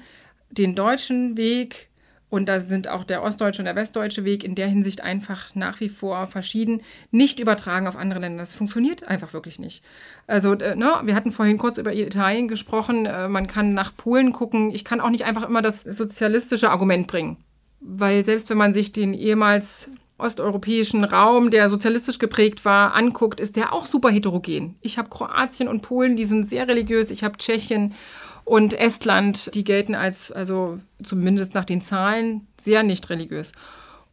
[0.52, 1.88] den deutschen Weg
[2.34, 5.80] und da sind auch der ostdeutsche und der westdeutsche Weg in der Hinsicht einfach nach
[5.80, 8.42] wie vor verschieden, nicht übertragen auf andere Länder.
[8.42, 9.84] Das funktioniert einfach wirklich nicht.
[10.26, 13.06] Also, äh, ne, wir hatten vorhin kurz über Italien gesprochen.
[13.06, 14.72] Äh, man kann nach Polen gucken.
[14.72, 17.38] Ich kann auch nicht einfach immer das sozialistische Argument bringen.
[17.82, 23.58] Weil selbst wenn man sich den ehemals osteuropäischen Raum, der sozialistisch geprägt war, anguckt, ist
[23.58, 24.76] der auch super heterogen.
[24.82, 27.12] Ich habe Kroatien und Polen, die sind sehr religiös.
[27.12, 27.94] Ich habe Tschechien
[28.46, 33.52] und Estland, die gelten als, also zumindest nach den Zahlen, sehr nicht religiös.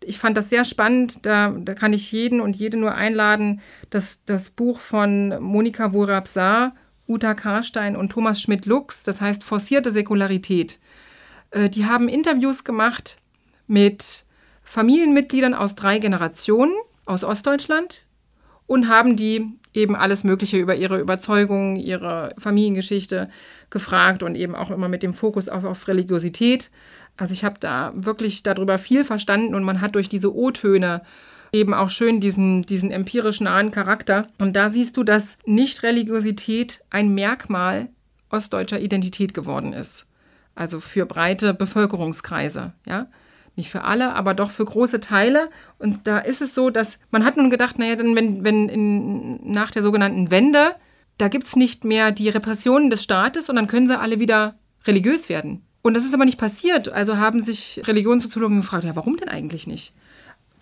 [0.03, 1.27] Ich fand das sehr spannend.
[1.27, 6.75] Da, da kann ich jeden und jede nur einladen, das, das Buch von Monika Worabsar,
[7.07, 10.79] Uta Karstein und Thomas Schmidt-Lux, das heißt Forcierte Säkularität.
[11.51, 13.19] Äh, die haben Interviews gemacht
[13.67, 14.25] mit
[14.63, 18.05] Familienmitgliedern aus drei Generationen aus Ostdeutschland
[18.67, 23.31] und haben die eben alles Mögliche über ihre Überzeugungen, ihre Familiengeschichte
[23.71, 26.71] gefragt und eben auch immer mit dem Fokus auf, auf Religiosität.
[27.17, 31.03] Also ich habe da wirklich darüber viel verstanden und man hat durch diese O-Töne
[31.53, 34.29] eben auch schön diesen, diesen empirisch nahen Charakter.
[34.39, 37.89] Und da siehst du, dass Nicht-Religiosität ein Merkmal
[38.31, 40.07] ostdeutscher Identität geworden ist.
[40.55, 43.09] Also für breite Bevölkerungskreise, ja
[43.57, 45.51] nicht für alle, aber doch für große Teile.
[45.79, 49.53] Und da ist es so, dass man hat nun gedacht, naja, dann wenn, wenn in,
[49.53, 50.75] nach der sogenannten Wende,
[51.19, 54.55] da gibt es nicht mehr die Repressionen des Staates und dann können sie alle wieder
[54.87, 55.63] religiös werden.
[55.83, 56.89] Und das ist aber nicht passiert.
[56.89, 59.93] Also haben sich Religionssoziologen gefragt, ja, warum denn eigentlich nicht?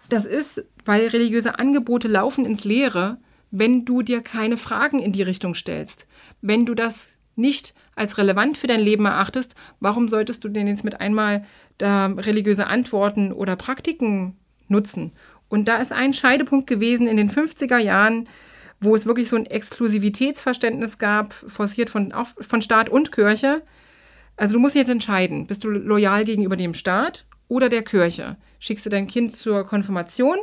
[0.09, 3.19] Das ist, weil religiöse Angebote laufen ins Leere,
[3.51, 6.07] wenn du dir keine Fragen in die Richtung stellst.
[6.41, 10.85] Wenn du das nicht als relevant für dein Leben erachtest, warum solltest du denn jetzt
[10.85, 11.45] mit einmal
[11.79, 14.37] da religiöse Antworten oder Praktiken
[14.69, 15.13] nutzen?
[15.49, 18.29] Und da ist ein Scheidepunkt gewesen in den 50er Jahren,
[18.81, 23.63] wo es wirklich so ein Exklusivitätsverständnis gab, forciert von, auch von Staat und Kirche.
[24.37, 28.37] Also du musst jetzt entscheiden, bist du loyal gegenüber dem Staat oder der Kirche?
[28.61, 30.37] Schickst du dein Kind zur Konfirmation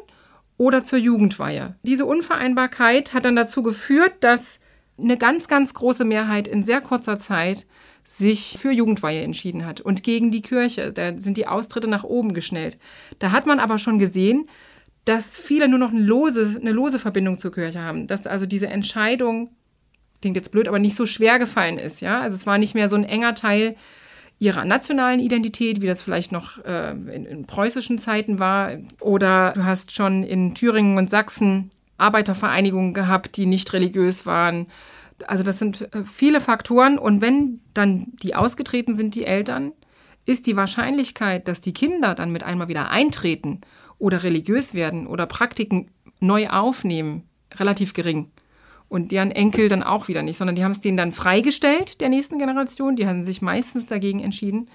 [0.57, 1.75] oder zur Jugendweihe?
[1.83, 4.59] Diese Unvereinbarkeit hat dann dazu geführt, dass
[4.97, 7.65] eine ganz, ganz große Mehrheit in sehr kurzer Zeit
[8.03, 10.93] sich für Jugendweihe entschieden hat und gegen die Kirche.
[10.93, 12.77] Da sind die Austritte nach oben geschnellt.
[13.19, 14.47] Da hat man aber schon gesehen,
[15.05, 18.07] dass viele nur noch eine lose, eine lose Verbindung zur Kirche haben.
[18.07, 19.49] Dass also diese Entscheidung,
[20.21, 22.01] klingt jetzt blöd, aber nicht so schwer gefallen ist.
[22.01, 22.21] Ja?
[22.21, 23.75] Also es war nicht mehr so ein enger Teil
[24.37, 28.77] ihrer nationalen Identität, wie das vielleicht noch äh, in, in preußischen Zeiten war.
[28.99, 34.67] Oder du hast schon in Thüringen und Sachsen Arbeitervereinigungen gehabt, die nicht religiös waren.
[35.27, 36.97] Also das sind äh, viele Faktoren.
[36.97, 39.71] Und wenn dann die ausgetreten sind, die Eltern,
[40.25, 43.61] ist die Wahrscheinlichkeit, dass die Kinder dann mit einmal wieder eintreten
[43.97, 47.23] oder religiös werden oder Praktiken neu aufnehmen,
[47.55, 48.31] relativ gering.
[48.87, 52.09] Und deren Enkel dann auch wieder nicht, sondern die haben es denen dann freigestellt, der
[52.09, 52.95] nächsten Generation.
[52.95, 54.69] Die haben sich meistens dagegen entschieden.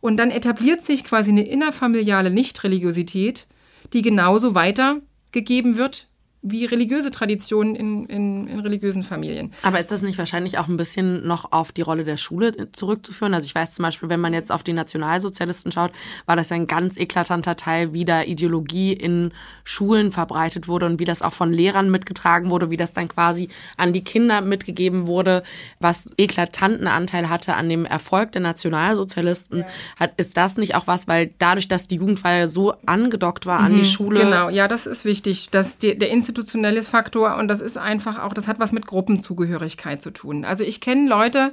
[0.00, 3.46] Und dann etabliert sich quasi eine innerfamiliale Nichtreligiosität,
[3.92, 6.08] die genauso weitergegeben wird
[6.50, 9.52] wie religiöse Traditionen in, in, in, religiösen Familien.
[9.62, 13.34] Aber ist das nicht wahrscheinlich auch ein bisschen noch auf die Rolle der Schule zurückzuführen?
[13.34, 15.92] Also ich weiß zum Beispiel, wenn man jetzt auf die Nationalsozialisten schaut,
[16.26, 19.32] war das ein ganz eklatanter Teil, wie da Ideologie in
[19.64, 23.48] Schulen verbreitet wurde und wie das auch von Lehrern mitgetragen wurde, wie das dann quasi
[23.76, 25.42] an die Kinder mitgegeben wurde,
[25.80, 29.60] was eklatanten Anteil hatte an dem Erfolg der Nationalsozialisten.
[29.60, 29.66] Ja.
[29.98, 33.72] Hat, ist das nicht auch was, weil dadurch, dass die Jugendfeier so angedockt war an
[33.72, 34.20] die mhm, Schule?
[34.20, 38.32] Genau, ja, das ist wichtig, dass die, der institutionelles Faktor und das ist einfach auch,
[38.32, 40.44] das hat was mit Gruppenzugehörigkeit zu tun.
[40.44, 41.52] Also ich kenne Leute,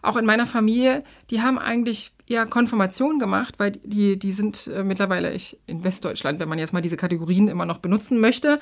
[0.00, 4.82] auch in meiner Familie, die haben eigentlich ja Konfirmation gemacht, weil die, die sind äh,
[4.82, 8.58] mittlerweile ich, in Westdeutschland, wenn man jetzt mal diese Kategorien immer noch benutzen möchte,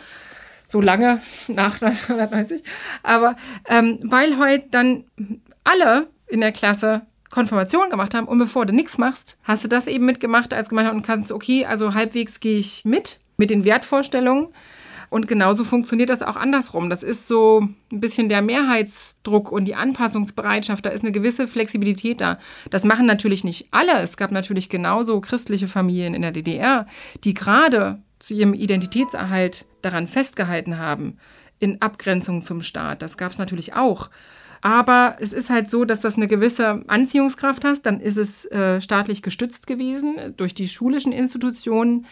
[0.64, 2.62] so lange nach 1990.
[3.02, 3.36] Aber
[3.68, 5.04] ähm, weil heute dann
[5.62, 9.86] alle in der Klasse Konfirmation gemacht haben und bevor du nichts machst, hast du das
[9.86, 14.48] eben mitgemacht als gemeint und kannst, okay, also halbwegs gehe ich mit mit den Wertvorstellungen.
[15.10, 16.88] Und genauso funktioniert das auch andersrum.
[16.88, 20.86] Das ist so ein bisschen der Mehrheitsdruck und die Anpassungsbereitschaft.
[20.86, 22.38] Da ist eine gewisse Flexibilität da.
[22.70, 23.98] Das machen natürlich nicht alle.
[23.98, 26.86] Es gab natürlich genauso christliche Familien in der DDR,
[27.24, 31.18] die gerade zu ihrem Identitätserhalt daran festgehalten haben,
[31.58, 33.02] in Abgrenzung zum Staat.
[33.02, 34.10] Das gab es natürlich auch.
[34.62, 37.84] Aber es ist halt so, dass das eine gewisse Anziehungskraft hat.
[37.86, 42.06] Dann ist es äh, staatlich gestützt gewesen durch die schulischen Institutionen.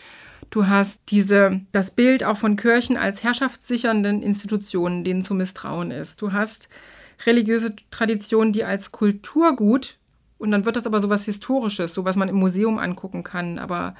[0.51, 6.23] Du hast diese, das Bild auch von Kirchen als herrschaftssichernden Institutionen, denen zu misstrauen ist.
[6.23, 6.69] Du hast
[7.27, 9.99] religiöse Traditionen, die als Kulturgut,
[10.39, 13.59] und dann wird das aber so was Historisches, so was man im Museum angucken kann,
[13.59, 13.95] aber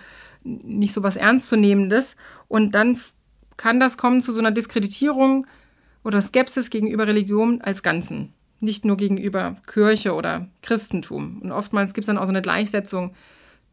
[0.45, 2.17] nicht so was Ernstzunehmendes.
[2.47, 2.99] Und dann
[3.57, 5.47] kann das kommen zu so einer Diskreditierung
[6.05, 8.33] oder Skepsis gegenüber Religion als Ganzen.
[8.61, 11.41] Nicht nur gegenüber Kirche oder Christentum.
[11.43, 13.15] Und oftmals gibt es dann auch so eine Gleichsetzung.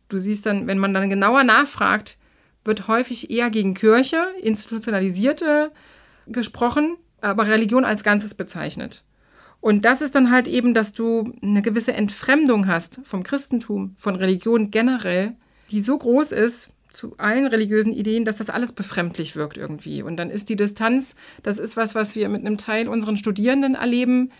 [0.09, 2.17] Du siehst dann, wenn man dann genauer nachfragt,
[2.65, 5.71] wird häufig eher gegen Kirche, institutionalisierte
[6.27, 9.03] gesprochen, aber Religion als Ganzes bezeichnet.
[9.61, 14.15] Und das ist dann halt eben, dass du eine gewisse Entfremdung hast vom Christentum, von
[14.15, 15.33] Religion generell,
[15.71, 20.01] die so groß ist zu allen religiösen Ideen, dass das alles befremdlich wirkt irgendwie.
[20.01, 23.75] Und dann ist die Distanz, das ist was, was wir mit einem Teil unseren Studierenden
[23.75, 24.31] erleben,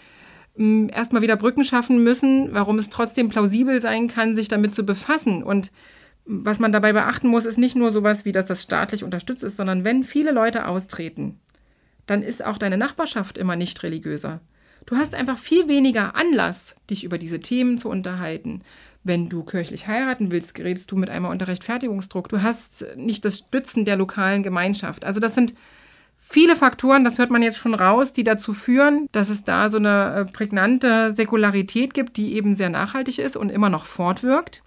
[0.58, 5.44] erstmal wieder Brücken schaffen müssen, warum es trotzdem plausibel sein kann, sich damit zu befassen.
[5.44, 5.72] Und
[6.26, 9.56] was man dabei beachten muss, ist nicht nur sowas wie, dass das staatlich unterstützt ist,
[9.56, 11.40] sondern wenn viele Leute austreten,
[12.08, 14.42] dann ist auch deine Nachbarschaft immer nicht religiöser.
[14.86, 18.62] Du hast einfach viel weniger Anlass, dich über diese Themen zu unterhalten.
[19.04, 22.30] Wenn du kirchlich heiraten willst, gerätst du mit einmal unter Rechtfertigungsdruck.
[22.30, 25.04] Du hast nicht das Stützen der lokalen Gemeinschaft.
[25.04, 25.56] Also das sind
[26.18, 29.78] viele Faktoren, das hört man jetzt schon raus, die dazu führen, dass es da so
[29.78, 34.64] eine äh, prägnante Säkularität gibt, die eben sehr nachhaltig ist und immer noch fortwirkt.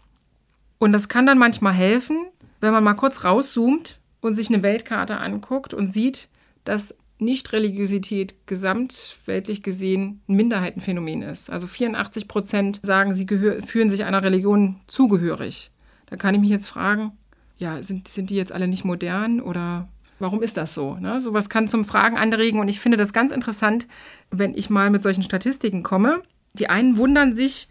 [0.79, 2.27] Und das kann dann manchmal helfen,
[2.61, 6.29] wenn man mal kurz rauszoomt und sich eine Weltkarte anguckt und sieht,
[6.65, 11.51] dass Nichtreligiosität gesamtweltlich gesehen ein Minderheitenphänomen ist.
[11.51, 15.71] Also 84 Prozent sagen, sie fühlen sich einer Religion zugehörig.
[16.07, 17.13] Da kann ich mich jetzt fragen,
[17.57, 19.89] ja, sind, sind die jetzt alle nicht modern oder
[20.21, 20.95] warum ist das so?
[20.95, 21.21] Ne?
[21.21, 23.89] Sowas kann zum Fragen anregen und ich finde das ganz interessant,
[24.31, 26.23] wenn ich mal mit solchen Statistiken komme.
[26.55, 27.69] Die einen wundern sich,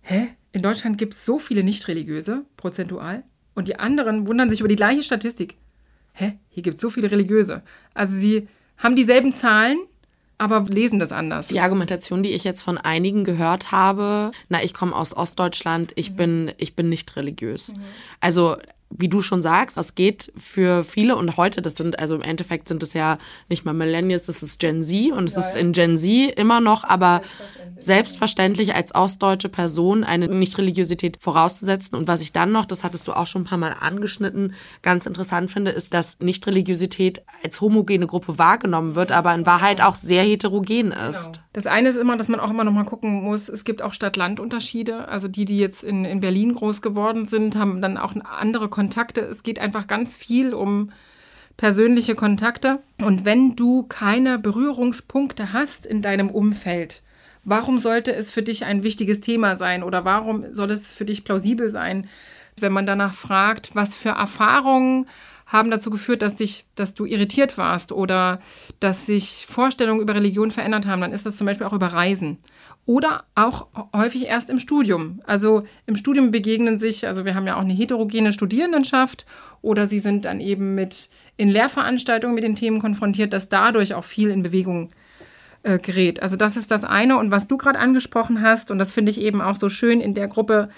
[0.00, 3.22] hä, in Deutschland gibt es so viele Nichtreligiöse, prozentual,
[3.54, 5.56] und die anderen wundern sich über die gleiche Statistik
[6.14, 7.62] hä, hier gibt es so viele Religiöse.
[7.92, 9.78] Also sie haben dieselben Zahlen,
[10.38, 11.48] aber lesen das anders.
[11.48, 16.12] Die Argumentation, die ich jetzt von einigen gehört habe, na, ich komme aus Ostdeutschland, ich
[16.12, 16.16] mhm.
[16.16, 17.72] bin, ich bin nicht religiös.
[17.72, 17.80] Mhm.
[18.20, 18.56] Also
[18.96, 22.68] wie du schon sagst, das geht für viele und heute, das sind, also im Endeffekt
[22.68, 25.72] sind es ja nicht mal Millennials, das ist Gen Z und es ja, ist in
[25.72, 27.86] Gen Z immer noch, aber selbstverständlich.
[27.86, 31.96] selbstverständlich als ostdeutsche Person eine Nichtreligiosität vorauszusetzen.
[31.96, 35.06] Und was ich dann noch, das hattest du auch schon ein paar Mal angeschnitten, ganz
[35.06, 40.22] interessant finde, ist, dass Nichtreligiosität als homogene Gruppe wahrgenommen wird, aber in Wahrheit auch sehr
[40.22, 41.24] heterogen ist.
[41.24, 41.44] Genau.
[41.52, 43.92] Das eine ist immer, dass man auch immer noch mal gucken muss, es gibt auch
[43.92, 45.06] Stadt-Land-Unterschiede.
[45.08, 49.22] Also die, die jetzt in, in Berlin groß geworden sind, haben dann auch andere Kontakte.
[49.22, 50.92] Es geht einfach ganz viel um
[51.56, 52.80] persönliche Kontakte.
[52.98, 57.02] Und wenn du keine Berührungspunkte hast in deinem Umfeld,
[57.44, 61.24] warum sollte es für dich ein wichtiges Thema sein oder warum soll es für dich
[61.24, 62.08] plausibel sein,
[62.60, 65.06] wenn man danach fragt, was für Erfahrungen
[65.46, 68.38] haben dazu geführt, dass, dich, dass du irritiert warst oder
[68.80, 72.38] dass sich Vorstellungen über Religion verändert haben, dann ist das zum Beispiel auch über Reisen.
[72.86, 75.20] Oder auch häufig erst im Studium.
[75.24, 79.24] Also im Studium begegnen sich, also wir haben ja auch eine heterogene Studierendenschaft
[79.62, 84.04] oder sie sind dann eben mit in Lehrveranstaltungen mit den Themen konfrontiert, dass dadurch auch
[84.04, 84.90] viel in Bewegung
[85.62, 86.22] äh, gerät.
[86.22, 87.16] Also das ist das eine.
[87.16, 90.12] Und was du gerade angesprochen hast, und das finde ich eben auch so schön in
[90.12, 90.68] der Gruppe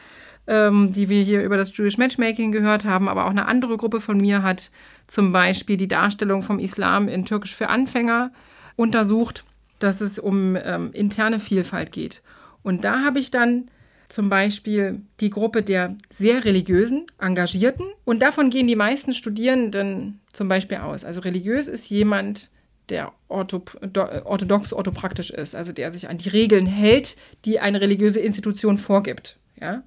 [0.46, 4.00] ähm, die wir hier über das Jewish Matchmaking gehört haben, aber auch eine andere Gruppe
[4.00, 4.70] von mir hat
[5.06, 8.30] zum Beispiel die Darstellung vom Islam in Türkisch für Anfänger
[8.76, 9.44] untersucht,
[9.78, 12.22] dass es um ähm, interne Vielfalt geht.
[12.62, 13.70] Und da habe ich dann
[14.08, 17.86] zum Beispiel die Gruppe der sehr religiösen, engagierten.
[18.04, 21.04] Und davon gehen die meisten Studierenden zum Beispiel aus.
[21.04, 22.50] Also religiös ist jemand,
[22.88, 28.78] der orthodox, orthopraktisch ist, also der sich an die Regeln hält, die eine religiöse Institution
[28.78, 29.38] vorgibt.
[29.60, 29.82] Ja?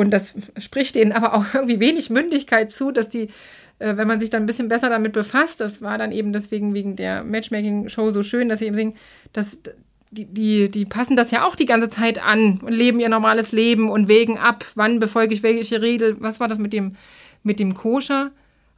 [0.00, 3.28] Und das spricht denen aber auch irgendwie wenig Mündigkeit zu, dass die,
[3.80, 6.72] äh, wenn man sich dann ein bisschen besser damit befasst, das war dann eben deswegen
[6.72, 8.94] wegen der Matchmaking-Show so schön, dass sie eben sehen,
[9.34, 9.58] dass
[10.10, 13.52] die, die, die passen das ja auch die ganze Zeit an und leben ihr normales
[13.52, 16.16] Leben und wägen ab, wann befolge ich welche Regel.
[16.18, 16.96] Was war das mit dem,
[17.42, 18.30] mit dem Koscher?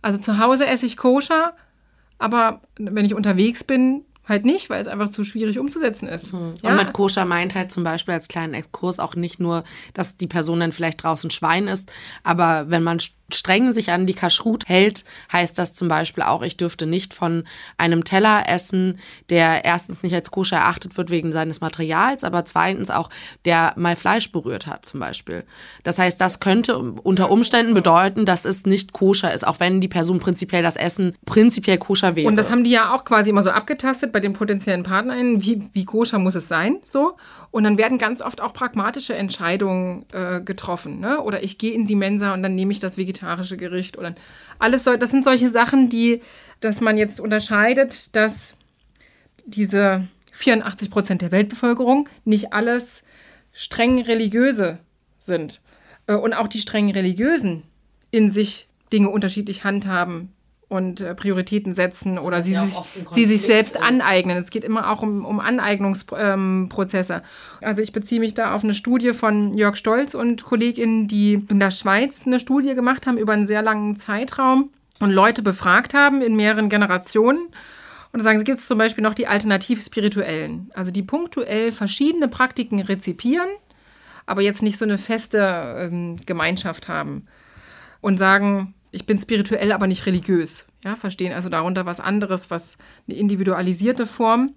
[0.02, 1.54] Also zu Hause esse ich Koscher,
[2.18, 6.32] aber wenn ich unterwegs bin, halt nicht, weil es einfach zu schwierig umzusetzen ist.
[6.32, 6.54] Mhm.
[6.62, 6.70] Ja?
[6.70, 10.26] Und mit koscher meint halt zum Beispiel als kleinen Exkurs auch nicht nur, dass die
[10.26, 11.90] Person dann vielleicht draußen Schwein ist,
[12.22, 13.00] aber wenn man
[13.34, 17.44] streng sich an die Kashrut hält, heißt das zum Beispiel auch, ich dürfte nicht von
[17.78, 18.98] einem Teller essen,
[19.30, 23.10] der erstens nicht als koscher erachtet wird wegen seines Materials, aber zweitens auch,
[23.44, 25.44] der mal Fleisch berührt hat zum Beispiel.
[25.82, 29.88] Das heißt, das könnte unter Umständen bedeuten, dass es nicht koscher ist, auch wenn die
[29.88, 32.28] Person prinzipiell das Essen prinzipiell koscher wäre.
[32.28, 35.62] Und das haben die ja auch quasi immer so abgetastet bei den potenziellen Partnern, wie,
[35.72, 37.16] wie koscher muss es sein, so.
[37.52, 41.20] Und dann werden ganz oft auch pragmatische Entscheidungen äh, getroffen, ne?
[41.20, 44.14] Oder ich gehe in die Mensa und dann nehme ich das Vegetarische Gericht oder
[44.58, 44.96] alles so.
[44.96, 46.22] Das sind solche Sachen, die,
[46.60, 48.54] dass man jetzt unterscheidet, dass
[49.44, 53.02] diese 84 Prozent der Weltbevölkerung nicht alles
[53.52, 54.78] streng religiöse
[55.18, 55.60] sind.
[56.06, 57.64] Äh, und auch die streng religiösen
[58.10, 60.32] in sich Dinge unterschiedlich handhaben
[60.72, 62.74] und äh, Prioritäten setzen oder sie, sich,
[63.10, 63.82] sie sich selbst ist.
[63.82, 64.38] aneignen.
[64.38, 67.14] Es geht immer auch um, um Aneignungsprozesse.
[67.14, 67.20] Ähm,
[67.60, 71.60] also ich beziehe mich da auf eine Studie von Jörg Stolz und KollegInnen, die in
[71.60, 76.22] der Schweiz eine Studie gemacht haben über einen sehr langen Zeitraum und Leute befragt haben
[76.22, 77.48] in mehreren Generationen.
[78.12, 82.28] Und da sagen sie, gibt es zum Beispiel noch die Alternativ-Spirituellen, also die punktuell verschiedene
[82.28, 83.48] Praktiken rezipieren,
[84.24, 87.26] aber jetzt nicht so eine feste ähm, Gemeinschaft haben
[88.00, 90.66] und sagen, ich bin spirituell, aber nicht religiös.
[90.84, 92.76] Ja, verstehen also darunter was anderes, was
[93.08, 94.54] eine individualisierte Form,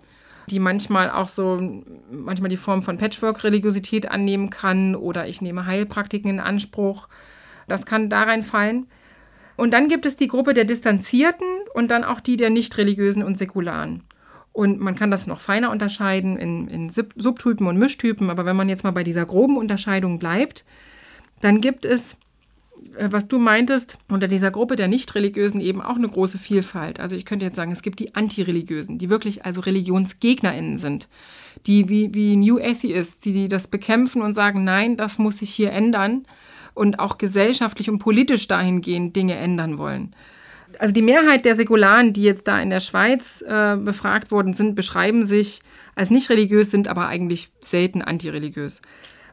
[0.50, 6.30] die manchmal auch so, manchmal die Form von Patchwork-Religiosität annehmen kann oder ich nehme Heilpraktiken
[6.30, 7.08] in Anspruch.
[7.68, 8.88] Das kann da reinfallen.
[9.56, 13.38] Und dann gibt es die Gruppe der Distanzierten und dann auch die der nicht-religiösen und
[13.38, 14.04] säkularen.
[14.52, 18.70] Und man kann das noch feiner unterscheiden in, in Subtypen und Mischtypen, aber wenn man
[18.70, 20.66] jetzt mal bei dieser groben Unterscheidung bleibt,
[21.42, 22.18] dann gibt es
[23.00, 27.00] was du meintest, unter dieser Gruppe der Nicht-Religiösen eben auch eine große Vielfalt.
[27.00, 31.08] Also ich könnte jetzt sagen, es gibt die Antireligiösen, die wirklich also ReligionsgegnerInnen sind,
[31.68, 35.50] die wie, wie New Atheists, die, die das bekämpfen und sagen, nein, das muss sich
[35.50, 36.26] hier ändern
[36.74, 40.16] und auch gesellschaftlich und politisch dahingehend Dinge ändern wollen.
[40.80, 44.76] Also die Mehrheit der Säkularen, die jetzt da in der Schweiz äh, befragt worden sind,
[44.76, 45.62] beschreiben sich
[45.96, 48.82] als nicht religiös, sind aber eigentlich selten antireligiös.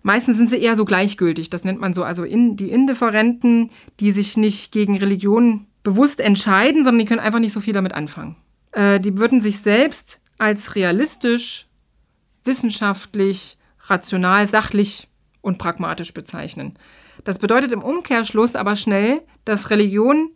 [0.02, 1.50] Meistens sind sie eher so gleichgültig.
[1.50, 6.84] Das nennt man so, also in, die Indifferenten, die sich nicht gegen Religion bewusst entscheiden,
[6.84, 8.36] sondern die können einfach nicht so viel damit anfangen.
[8.72, 11.66] Äh, die würden sich selbst als realistisch,
[12.44, 15.08] wissenschaftlich, rational, sachlich
[15.40, 16.78] und pragmatisch bezeichnen.
[17.24, 20.30] Das bedeutet im Umkehrschluss aber schnell, dass Religion,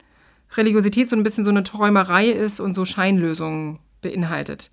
[0.56, 4.70] Religiosität so ein bisschen so eine Träumerei ist und so Scheinlösungen beinhaltet.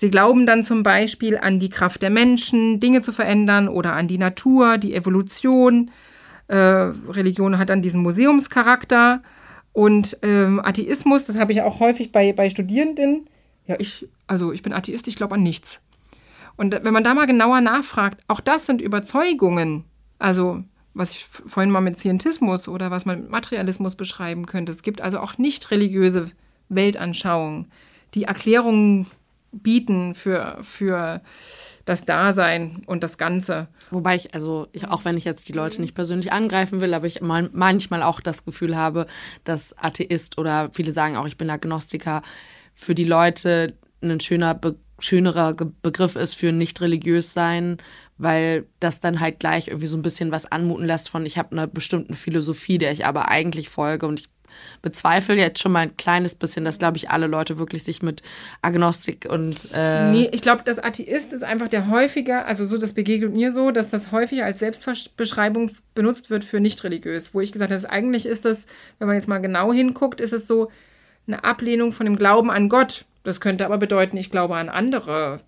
[0.00, 4.08] Sie glauben dann zum Beispiel an die Kraft der Menschen, Dinge zu verändern oder an
[4.08, 5.90] die Natur, die Evolution.
[6.48, 9.22] Äh, Religion hat dann diesen Museumscharakter.
[9.74, 13.28] Und ähm, Atheismus, das habe ich auch häufig bei, bei Studierenden.
[13.66, 15.82] Ja, ich, also ich bin Atheist, ich glaube an nichts.
[16.56, 19.84] Und wenn man da mal genauer nachfragt, auch das sind Überzeugungen.
[20.18, 24.72] Also, was ich vorhin mal mit Scientismus oder was man mit Materialismus beschreiben könnte.
[24.72, 26.30] Es gibt also auch nicht religiöse
[26.70, 27.66] Weltanschauungen,
[28.14, 29.06] die Erklärungen
[29.52, 31.20] bieten für, für
[31.84, 33.68] das Dasein und das Ganze.
[33.90, 37.06] Wobei ich, also ich, auch wenn ich jetzt die Leute nicht persönlich angreifen will, aber
[37.06, 39.06] ich manchmal auch das Gefühl habe,
[39.44, 42.22] dass Atheist oder viele sagen auch, ich bin Agnostiker,
[42.74, 47.78] für die Leute ein schöner, be schönerer Begriff ist für nicht religiös sein,
[48.18, 51.52] weil das dann halt gleich irgendwie so ein bisschen was anmuten lässt von, ich habe
[51.52, 54.28] eine bestimmte Philosophie, der ich aber eigentlich folge und ich
[54.82, 58.22] bezweifle jetzt schon mal ein kleines bisschen, dass, glaube ich, alle Leute wirklich sich mit
[58.62, 59.68] Agnostik und.
[59.72, 63.52] Äh nee, ich glaube, das Atheist ist einfach der häufiger, also so, das begegnet mir
[63.52, 67.34] so, dass das häufig als Selbstbeschreibung benutzt wird für nicht religiös.
[67.34, 68.66] Wo ich gesagt habe, eigentlich ist das,
[68.98, 70.70] wenn man jetzt mal genau hinguckt, ist es so
[71.26, 73.04] eine Ablehnung von dem Glauben an Gott.
[73.22, 75.40] Das könnte aber bedeuten, ich glaube an andere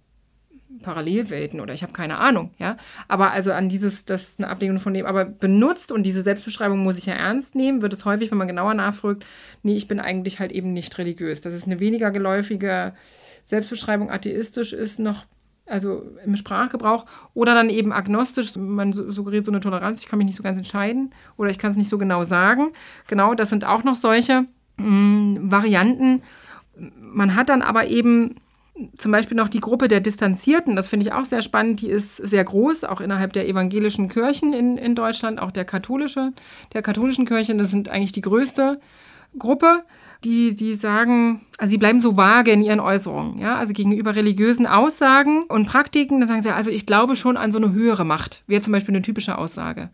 [0.80, 2.76] Parallelwelten oder ich habe keine Ahnung, ja.
[3.08, 6.82] Aber also an dieses, das ist eine Ablehnung von dem, aber benutzt und diese Selbstbeschreibung
[6.82, 9.24] muss ich ja ernst nehmen, wird es häufig, wenn man genauer nachfragt,
[9.62, 11.40] nee, ich bin eigentlich halt eben nicht religiös.
[11.40, 12.94] Das ist eine weniger geläufige
[13.44, 15.26] Selbstbeschreibung, atheistisch ist noch,
[15.66, 20.26] also im Sprachgebrauch oder dann eben agnostisch, man suggeriert so eine Toleranz, ich kann mich
[20.26, 22.72] nicht so ganz entscheiden oder ich kann es nicht so genau sagen.
[23.08, 26.22] Genau, das sind auch noch solche mh, mm, Varianten.
[26.98, 28.37] Man hat dann aber eben
[28.96, 32.16] zum Beispiel noch die Gruppe der Distanzierten, das finde ich auch sehr spannend, die ist
[32.16, 36.32] sehr groß, auch innerhalb der evangelischen Kirchen in, in Deutschland, auch der katholische,
[36.72, 38.80] der katholischen Kirchen, das sind eigentlich die größte
[39.38, 39.85] Gruppe,
[40.24, 44.66] die, die sagen, also sie bleiben so vage in ihren Äußerungen, ja, also gegenüber religiösen
[44.66, 48.42] Aussagen und Praktiken, da sagen sie, also ich glaube schon an so eine höhere Macht,
[48.46, 49.90] wäre zum Beispiel eine typische Aussage.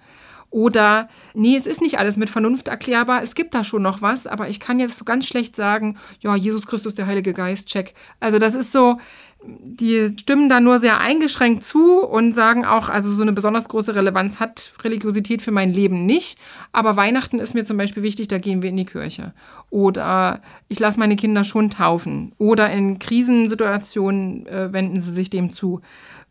[0.50, 4.26] Oder, nee, es ist nicht alles mit Vernunft erklärbar, es gibt da schon noch was,
[4.26, 7.94] aber ich kann jetzt so ganz schlecht sagen, ja, Jesus Christus, der Heilige Geist, check.
[8.18, 8.98] Also das ist so,
[9.44, 13.94] die stimmen da nur sehr eingeschränkt zu und sagen auch, also so eine besonders große
[13.94, 16.38] Relevanz hat Religiosität für mein Leben nicht.
[16.72, 19.34] Aber Weihnachten ist mir zum Beispiel wichtig, da gehen wir in die Kirche.
[19.70, 22.32] Oder ich lasse meine Kinder schon taufen.
[22.38, 25.82] Oder in Krisensituationen äh, wenden sie sich dem zu.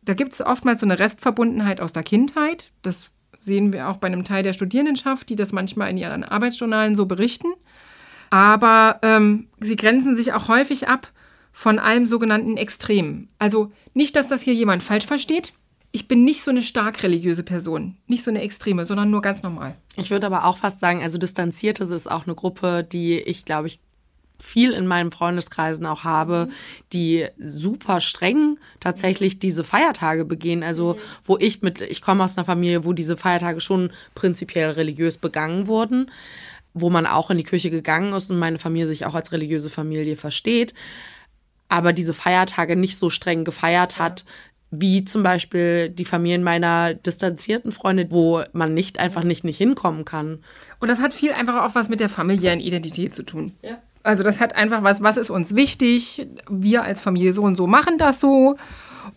[0.04, 2.72] Da gibt es oftmals so eine Restverbundenheit aus der Kindheit.
[2.82, 3.10] Das
[3.40, 7.06] sehen wir auch bei einem Teil der Studierendenschaft, die das manchmal in ihren Arbeitsjournalen so
[7.06, 7.48] berichten.
[8.30, 11.12] Aber ähm, sie grenzen sich auch häufig ab
[11.52, 13.30] von allem sogenannten Extremen.
[13.40, 15.54] Also nicht, dass das hier jemand falsch versteht.
[15.92, 19.42] Ich bin nicht so eine stark religiöse Person, nicht so eine Extreme, sondern nur ganz
[19.42, 19.76] normal.
[19.96, 23.68] Ich würde aber auch fast sagen, also Distanzierte ist auch eine Gruppe, die ich, glaube
[23.68, 23.80] ich,
[24.42, 26.50] viel in meinen Freundeskreisen auch habe,
[26.94, 30.64] die super streng tatsächlich diese Feiertage begehen.
[30.64, 31.00] Also mhm.
[31.24, 35.68] wo ich mit, ich komme aus einer Familie, wo diese Feiertage schon prinzipiell religiös begangen
[35.68, 36.12] wurden
[36.80, 39.72] wo man auch in die Kirche gegangen ist und meine Familie sich auch als religiöse
[39.72, 40.76] Familie versteht,
[41.70, 44.26] aber diese Feiertage nicht so streng gefeiert hat,
[44.70, 50.04] wie zum Beispiel die Familien meiner distanzierten Freunde, wo man nicht einfach nicht, nicht hinkommen
[50.04, 50.44] kann.
[50.80, 53.54] Und das hat viel einfach auch was mit der familiären Identität zu tun.
[53.62, 53.82] Ja.
[54.08, 56.30] Also das hat einfach was, was ist uns wichtig?
[56.50, 58.56] Wir als Familie so und so machen das so.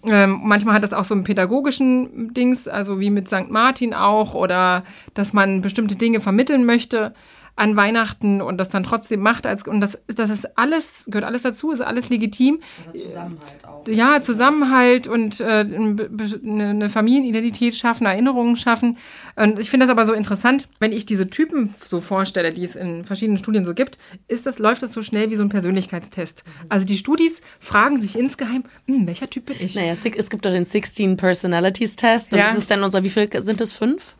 [0.03, 3.51] Ähm, manchmal hat das auch so einen pädagogischen Dings, also wie mit St.
[3.51, 4.83] Martin auch, oder
[5.15, 7.15] dass man bestimmte Dinge vermitteln möchte
[7.61, 11.43] an Weihnachten und das dann trotzdem macht als und das das ist alles gehört alles
[11.43, 18.57] dazu ist alles legitim Oder Zusammenhalt auch ja Zusammenhalt und äh, eine Familienidentität schaffen Erinnerungen
[18.57, 18.97] schaffen
[19.37, 22.77] und ich finde das aber so interessant wenn ich diese Typen so vorstelle die es
[22.77, 26.45] in verschiedenen Studien so gibt ist das läuft das so schnell wie so ein Persönlichkeitstest
[26.47, 26.67] mhm.
[26.71, 30.51] also die Studis fragen sich insgeheim hm, welcher Typ bin ich naja es gibt doch
[30.51, 32.49] den 16 Personalities Test und ja.
[32.49, 34.15] das ist dann unser wie viel sind es fünf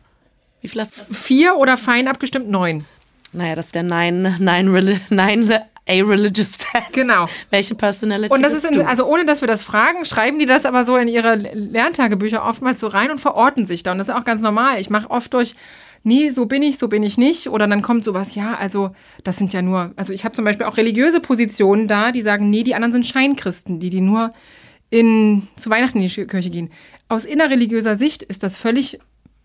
[0.61, 1.13] wie viel hast du?
[1.13, 2.85] Vier oder fein abgestimmt neun.
[3.33, 6.93] Naja, das ist der Nine, Nine, Nine A-Religious Test.
[6.93, 7.27] Genau.
[7.49, 10.65] Welche Personality Und das ist, in, also ohne dass wir das fragen, schreiben die das
[10.65, 13.91] aber so in ihre Lerntagebücher oftmals so rein und verorten sich da.
[13.91, 14.79] Und das ist auch ganz normal.
[14.79, 15.55] Ich mache oft durch,
[16.03, 17.49] nee, so bin ich, so bin ich nicht.
[17.49, 18.91] Oder dann kommt sowas, ja, also
[19.23, 22.49] das sind ja nur, also ich habe zum Beispiel auch religiöse Positionen da, die sagen,
[22.49, 24.29] nee, die anderen sind Scheinkristen, die, die nur
[24.89, 26.69] in, zu Weihnachten in die Kirche gehen.
[27.09, 28.99] Aus innerreligiöser Sicht ist das völlig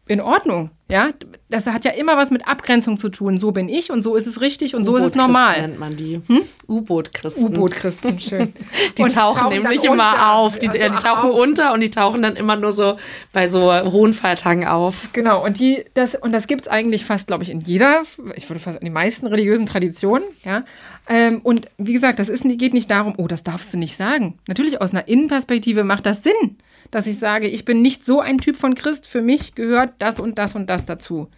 [0.09, 0.71] in Ordnung.
[0.89, 1.11] Ja,
[1.49, 3.41] das hat ja immer was mit Abgrenzung zu tun.
[3.41, 5.61] So bin ich und so ist es richtig und so ist es normal.
[5.61, 6.21] nennt man die.
[6.25, 6.43] Hm?
[6.69, 7.45] U-Boot-Christen.
[7.45, 8.53] U-Boot-Christen, schön.
[8.97, 10.59] die tauchen, tauchen nämlich immer auf.
[10.59, 11.37] Die, also, die tauchen auf.
[11.37, 12.97] unter und die tauchen dann immer nur so
[13.33, 15.09] bei so hohen Feiertagen auf.
[15.13, 18.05] Genau, und die, das, und das gibt es eigentlich fast, glaube ich, in jeder,
[18.37, 20.65] ich würde fast in den meisten religiösen Traditionen, ja.
[21.09, 24.39] Ähm, und wie gesagt, das ist, geht nicht darum, oh, das darfst du nicht sagen.
[24.47, 26.59] Natürlich aus einer Innenperspektive macht das Sinn
[26.91, 30.21] dass ich sage, ich bin nicht so ein Typ von Christ, für mich gehört das
[30.21, 31.29] und das und das dazu.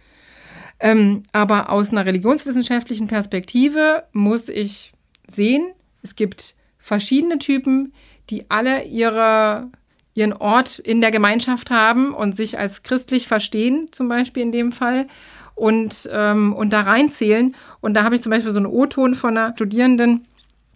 [0.79, 4.93] Ähm, aber aus einer religionswissenschaftlichen Perspektive muss ich
[5.27, 5.71] sehen,
[6.01, 7.93] es gibt verschiedene Typen,
[8.29, 9.69] die alle ihre,
[10.13, 14.71] ihren Ort in der Gemeinschaft haben und sich als christlich verstehen, zum Beispiel in dem
[14.71, 15.07] Fall,
[15.55, 17.53] und, ähm, und da reinzählen.
[17.81, 20.25] Und da habe ich zum Beispiel so einen O-Ton von einer Studierenden,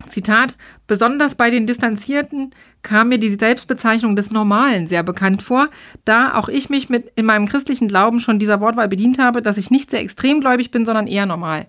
[0.08, 0.56] Zitat,
[0.88, 2.52] besonders bei den Distanzierten
[2.82, 5.70] kam mir die Selbstbezeichnung des Normalen sehr bekannt vor,
[6.06, 9.58] da auch ich mich mit in meinem christlichen Glauben schon dieser Wortwahl bedient habe, dass
[9.58, 11.66] ich nicht sehr extremgläubig bin, sondern eher normal.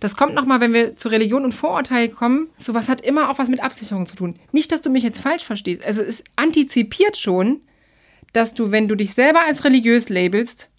[0.00, 2.48] Das kommt nochmal, wenn wir zu Religion und Vorurteil kommen.
[2.58, 4.36] Sowas hat immer auch was mit Absicherung zu tun.
[4.52, 5.84] Nicht, dass du mich jetzt falsch verstehst.
[5.84, 7.60] Also es antizipiert schon,
[8.32, 10.70] dass du, wenn du dich selber als religiös labelst,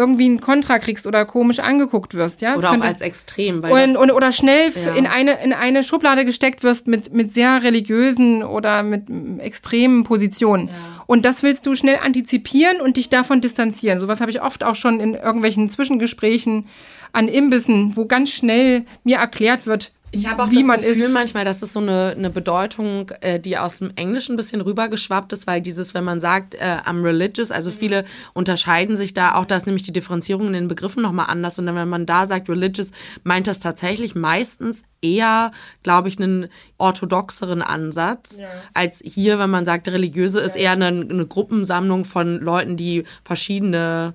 [0.00, 2.56] irgendwie ein Kontra kriegst oder komisch angeguckt wirst, ja.
[2.56, 4.94] Oder auch als extrem, weil und, und, oder schnell ja.
[4.94, 9.04] in eine in eine Schublade gesteckt wirst mit mit sehr religiösen oder mit
[9.38, 10.68] extremen Positionen.
[10.68, 10.74] Ja.
[11.06, 14.00] Und das willst du schnell antizipieren und dich davon distanzieren.
[14.00, 16.66] Sowas habe ich oft auch schon in irgendwelchen Zwischengesprächen
[17.12, 21.12] an Imbissen, wo ganz schnell mir erklärt wird, ich habe auch wie das Gefühl ist.
[21.12, 25.32] manchmal, dass es so eine, eine Bedeutung, äh, die aus dem Englischen ein bisschen rübergeschwappt
[25.32, 29.44] ist, weil dieses, wenn man sagt, äh, I'm religious, also viele unterscheiden sich da, auch
[29.44, 31.58] da ist nämlich die Differenzierung in den Begriffen nochmal anders.
[31.58, 32.90] Und dann, wenn man da sagt religious,
[33.22, 35.52] meint das tatsächlich meistens eher,
[35.82, 36.48] glaube ich, einen
[36.78, 38.48] orthodoxeren Ansatz, ja.
[38.74, 44.14] als hier, wenn man sagt, religiöse ist eher eine, eine Gruppensammlung von Leuten, die verschiedene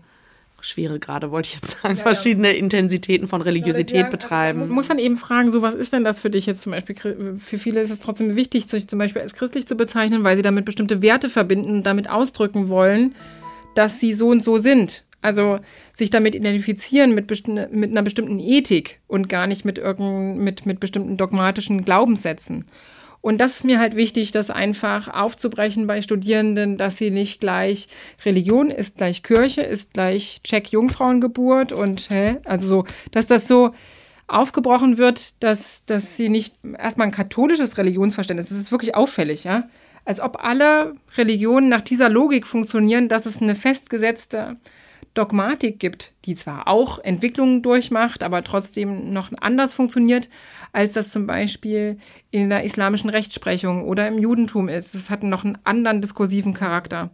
[0.66, 2.58] schwere Grade, wollte ich jetzt sagen, ja, verschiedene ja.
[2.58, 4.60] Intensitäten von Religiosität sagen, betreiben.
[4.62, 6.72] Also man muss dann eben fragen, so was ist denn das für dich jetzt zum
[6.72, 7.38] Beispiel?
[7.38, 10.42] Für viele ist es trotzdem wichtig, sich zum Beispiel als christlich zu bezeichnen, weil sie
[10.42, 13.16] damit bestimmte Werte verbinden und damit ausdrücken wollen,
[13.76, 15.04] dass sie so und so sind.
[15.22, 15.60] Also
[15.92, 17.30] sich damit identifizieren mit,
[17.72, 22.66] mit einer bestimmten Ethik und gar nicht mit, irgend, mit, mit bestimmten dogmatischen Glaubenssätzen.
[23.26, 27.88] Und das ist mir halt wichtig, das einfach aufzubrechen bei Studierenden, dass sie nicht gleich
[28.24, 32.38] Religion ist gleich Kirche, ist gleich Check Jungfrauengeburt und hä?
[32.44, 33.72] also so, dass das so
[34.28, 39.70] aufgebrochen wird, dass, dass sie nicht erstmal ein katholisches Religionsverständnis, das ist wirklich auffällig, ja.
[40.06, 44.58] Als ob alle Religionen nach dieser Logik funktionieren, dass es eine festgesetzte
[45.16, 50.30] Dogmatik gibt, die zwar auch Entwicklungen durchmacht, aber trotzdem noch anders funktioniert,
[50.74, 51.98] als das zum Beispiel
[52.32, 54.94] in der islamischen Rechtsprechung oder im Judentum ist.
[54.94, 57.10] Das hat noch einen anderen diskursiven Charakter.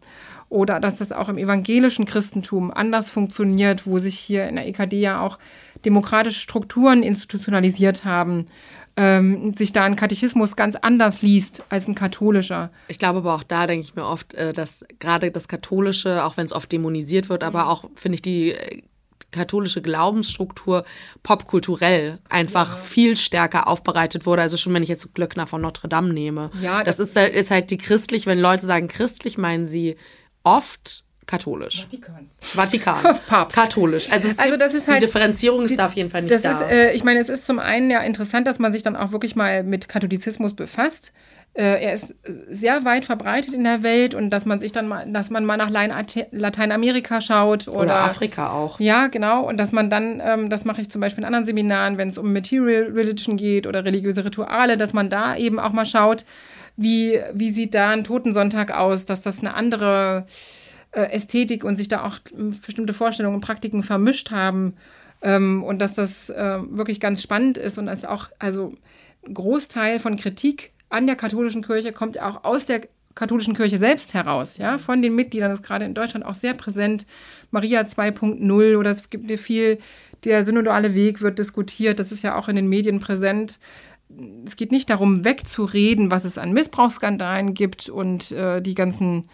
[0.50, 5.00] Oder dass das auch im evangelischen Christentum anders funktioniert, wo sich hier in der EKD
[5.00, 5.38] ja auch
[5.86, 8.48] demokratische Strukturen institutionalisiert haben
[8.98, 12.72] ähm, sich da ein Katechismus ganz anders liest als ein katholischer.
[12.88, 16.38] Ich glaube aber auch da denke ich mir oft, äh, dass gerade das Katholische, auch
[16.38, 17.70] wenn es oft dämonisiert wird, aber mhm.
[17.70, 18.82] auch finde ich die äh,
[19.32, 20.84] katholische Glaubensstruktur
[21.24, 22.78] popkulturell einfach ja.
[22.78, 24.42] viel stärker aufbereitet wurde.
[24.42, 26.52] Also schon wenn ich jetzt Glöckner von Notre Dame nehme.
[26.62, 29.96] Ja, das, das ist, ist halt die christlich, wenn Leute sagen christlich, meinen sie
[30.44, 31.82] oft katholisch.
[31.84, 32.30] Vatikan.
[32.40, 33.20] Vatikan.
[33.28, 33.56] Papst.
[33.56, 34.12] Katholisch.
[34.12, 36.52] Also, Also das ist halt- die Differenzierung ist da auf jeden Fall nicht Das da.
[36.52, 39.12] ist, äh, ich meine, es ist zum einen ja interessant, dass man sich dann auch
[39.12, 41.14] wirklich mal mit Katholizismus befasst.
[41.54, 44.88] Äh, er ist äh, sehr weit verbreitet in der Welt und dass man sich dann
[44.88, 48.80] mal, dass man mal nach Latein- Lateinamerika schaut oder, Oder Afrika auch.
[48.80, 49.48] Ja, genau.
[49.48, 52.18] Und dass man dann, ähm, das mache ich zum Beispiel in anderen Seminaren, wenn es
[52.18, 56.24] um Material Religion geht oder religiöse Rituale, dass man da eben auch mal schaut,
[56.78, 60.26] wie, wie sieht da ein Totensonntag aus, dass das eine andere
[61.00, 64.76] Ästhetik und sich da auch ähm, bestimmte Vorstellungen und Praktiken vermischt haben.
[65.22, 68.74] Ähm, und dass das äh, wirklich ganz spannend ist und dass auch, also
[69.26, 72.82] ein Großteil von Kritik an der katholischen Kirche kommt auch aus der
[73.14, 76.54] katholischen Kirche selbst heraus, ja, von den Mitgliedern, das ist gerade in Deutschland auch sehr
[76.54, 77.06] präsent.
[77.52, 79.80] Maria 2.0 oder es gibt ja viel,
[80.24, 83.60] der synodale Weg wird diskutiert, das ist ja auch in den Medien präsent.
[84.46, 89.28] Es geht nicht darum, wegzureden, was es an Missbrauchsskandalen gibt und äh, die ganzen äh,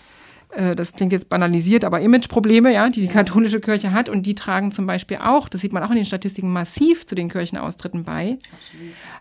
[0.50, 4.72] das klingt jetzt banalisiert, aber Imageprobleme, ja, die die katholische Kirche hat und die tragen
[4.72, 8.38] zum Beispiel auch, das sieht man auch in den Statistiken, massiv zu den Kirchenaustritten bei.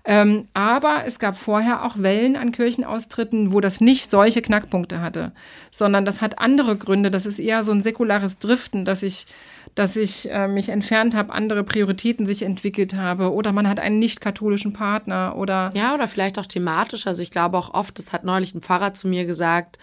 [0.05, 5.33] Ähm, aber es gab vorher auch Wellen an Kirchenaustritten, wo das nicht solche Knackpunkte hatte,
[5.73, 7.11] sondern das hat andere Gründe.
[7.11, 9.27] Das ist eher so ein säkulares Driften, dass ich,
[9.75, 13.99] dass ich äh, mich entfernt habe, andere Prioritäten sich entwickelt habe oder man hat einen
[13.99, 17.09] nicht katholischen Partner oder Ja, oder vielleicht auch thematisch.
[17.09, 19.79] Also ich glaube auch oft, das hat neulich ein Pfarrer zu mir gesagt,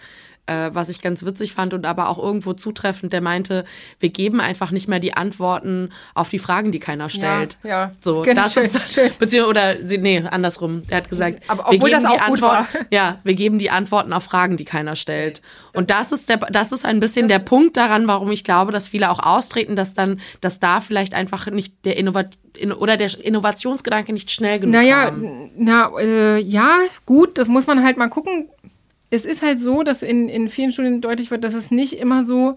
[0.46, 3.64] äh, was ich ganz witzig fand und aber auch irgendwo zutreffend, der meinte,
[4.00, 7.56] wir geben einfach nicht mehr die Antworten auf die Fragen, die keiner stellt.
[7.62, 7.92] ja.
[8.00, 9.10] So, Genau, das schön, ist, schön.
[9.18, 10.82] beziehungsweise, oder, nee, andersrum.
[10.88, 12.68] Der hat gesagt, Aber obwohl das die auch gut war.
[12.90, 15.40] Ja, wir geben die Antworten auf Fragen, die keiner stellt.
[15.72, 18.88] Und das ist der, das ist ein bisschen der Punkt daran, warum ich glaube, dass
[18.88, 23.10] viele auch austreten, dass dann, dass da vielleicht einfach nicht der Innovat in, oder der
[23.24, 25.50] Innovationsgedanke nicht schnell genug Naja, kam.
[25.56, 28.48] na, äh, ja, gut, das muss man halt mal gucken.
[29.14, 32.24] Es ist halt so, dass in, in vielen Studien deutlich wird, dass es nicht immer
[32.24, 32.56] so,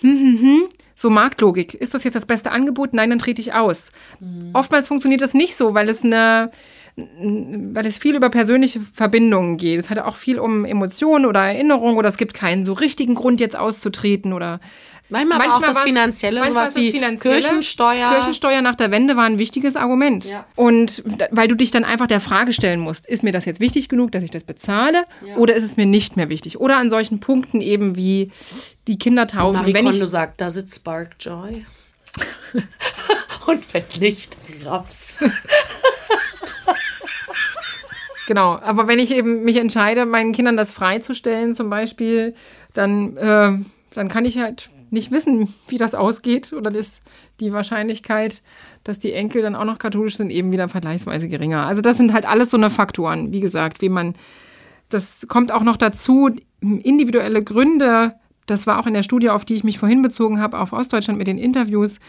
[0.00, 1.74] hm, hm, hm, so Marktlogik.
[1.74, 2.92] Ist das jetzt das beste Angebot?
[2.92, 3.92] Nein, dann trete ich aus.
[4.52, 6.50] Oftmals funktioniert das nicht so, weil es eine,
[6.96, 9.78] weil es viel über persönliche Verbindungen geht.
[9.78, 13.40] Es hat auch viel um Emotionen oder Erinnerungen oder es gibt keinen so richtigen Grund,
[13.40, 14.60] jetzt auszutreten oder
[15.10, 17.40] Manchmal, aber auch das Finanzielle, manchmal sowas wie Finanzielle.
[17.40, 18.10] Kirchensteuer.
[18.10, 20.26] Kirchensteuer nach der Wende war ein wichtiges Argument.
[20.26, 20.44] Ja.
[20.54, 23.88] Und weil du dich dann einfach der Frage stellen musst, ist mir das jetzt wichtig
[23.88, 25.04] genug, dass ich das bezahle
[25.36, 26.60] oder ist es mir nicht mehr wichtig?
[26.60, 28.30] Oder an solchen Punkten eben wie
[28.86, 29.60] die Kindertaufen.
[29.60, 31.64] Marie wenn Kondo ich, sagt, does it spark joy?
[33.46, 34.36] Und wenn nicht,
[34.66, 35.18] raus.
[38.26, 42.34] genau, aber wenn ich eben mich entscheide, meinen Kindern das freizustellen zum Beispiel,
[42.74, 43.52] dann, äh,
[43.94, 47.00] dann kann ich halt nicht wissen, wie das ausgeht oder das,
[47.40, 48.42] die Wahrscheinlichkeit,
[48.84, 51.66] dass die Enkel dann auch noch katholisch sind, eben wieder vergleichsweise geringer.
[51.66, 54.14] Also das sind halt alles so eine Faktoren, wie gesagt, wie man
[54.88, 56.30] das kommt auch noch dazu,
[56.60, 58.14] individuelle Gründe,
[58.46, 61.18] das war auch in der Studie, auf die ich mich vorhin bezogen habe, auf Ostdeutschland
[61.18, 62.00] mit den Interviews,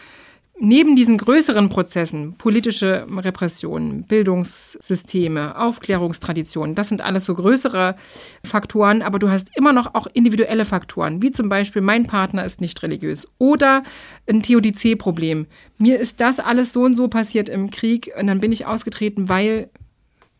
[0.59, 7.95] neben diesen größeren Prozessen, politische Repressionen, Bildungssysteme, Aufklärungstraditionen, das sind alles so größere
[8.43, 12.61] Faktoren, aber du hast immer noch auch individuelle Faktoren, wie zum Beispiel mein Partner ist
[12.61, 13.83] nicht religiös oder
[14.29, 15.47] ein Theodizee-Problem.
[15.77, 19.29] Mir ist das alles so und so passiert im Krieg und dann bin ich ausgetreten,
[19.29, 19.69] weil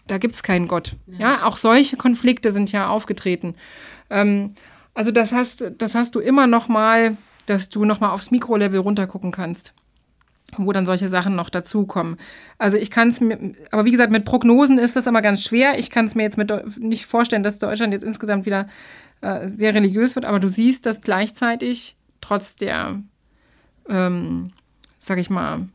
[0.08, 0.96] da gibt es keinen Gott.
[1.18, 1.46] Ja.
[1.46, 3.56] auch solche Konflikte sind ja aufgetreten.
[4.10, 4.56] Ähm,
[4.94, 7.16] also das hast, das hast du immer noch mal,
[7.46, 9.74] dass du noch mal aufs Mikrolevel runtergucken kannst,
[10.58, 12.18] wo dann solche Sachen noch dazukommen.
[12.58, 15.78] Also ich kann es mir, aber wie gesagt, mit Prognosen ist das immer ganz schwer.
[15.78, 18.68] Ich kann es mir jetzt mit, nicht vorstellen, dass Deutschland jetzt insgesamt wieder
[19.22, 23.02] äh, sehr religiös wird, aber du siehst, dass gleichzeitig trotz der,
[23.88, 24.52] ähm,
[25.00, 25.68] sag ich mal,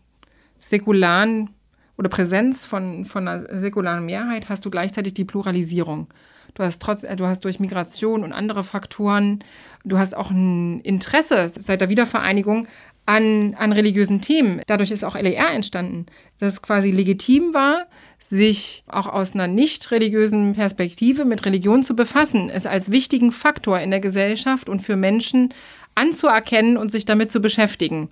[0.59, 1.51] säkularen
[1.97, 6.09] oder Präsenz von, von einer säkularen Mehrheit hast du gleichzeitig die Pluralisierung.
[6.55, 9.41] Du hast trotz, äh, du hast durch Migration und andere Faktoren,
[9.85, 12.67] du hast auch ein Interesse seit der Wiedervereinigung
[13.07, 14.63] an, an religiösen Themen.
[14.67, 16.07] Dadurch ist auch LER entstanden,
[16.39, 17.87] dass es quasi legitim war,
[18.19, 23.79] sich auch aus einer nicht religiösen Perspektive mit Religion zu befassen, es als wichtigen Faktor
[23.81, 25.53] in der Gesellschaft und für Menschen
[25.95, 28.09] anzuerkennen und sich damit zu beschäftigen.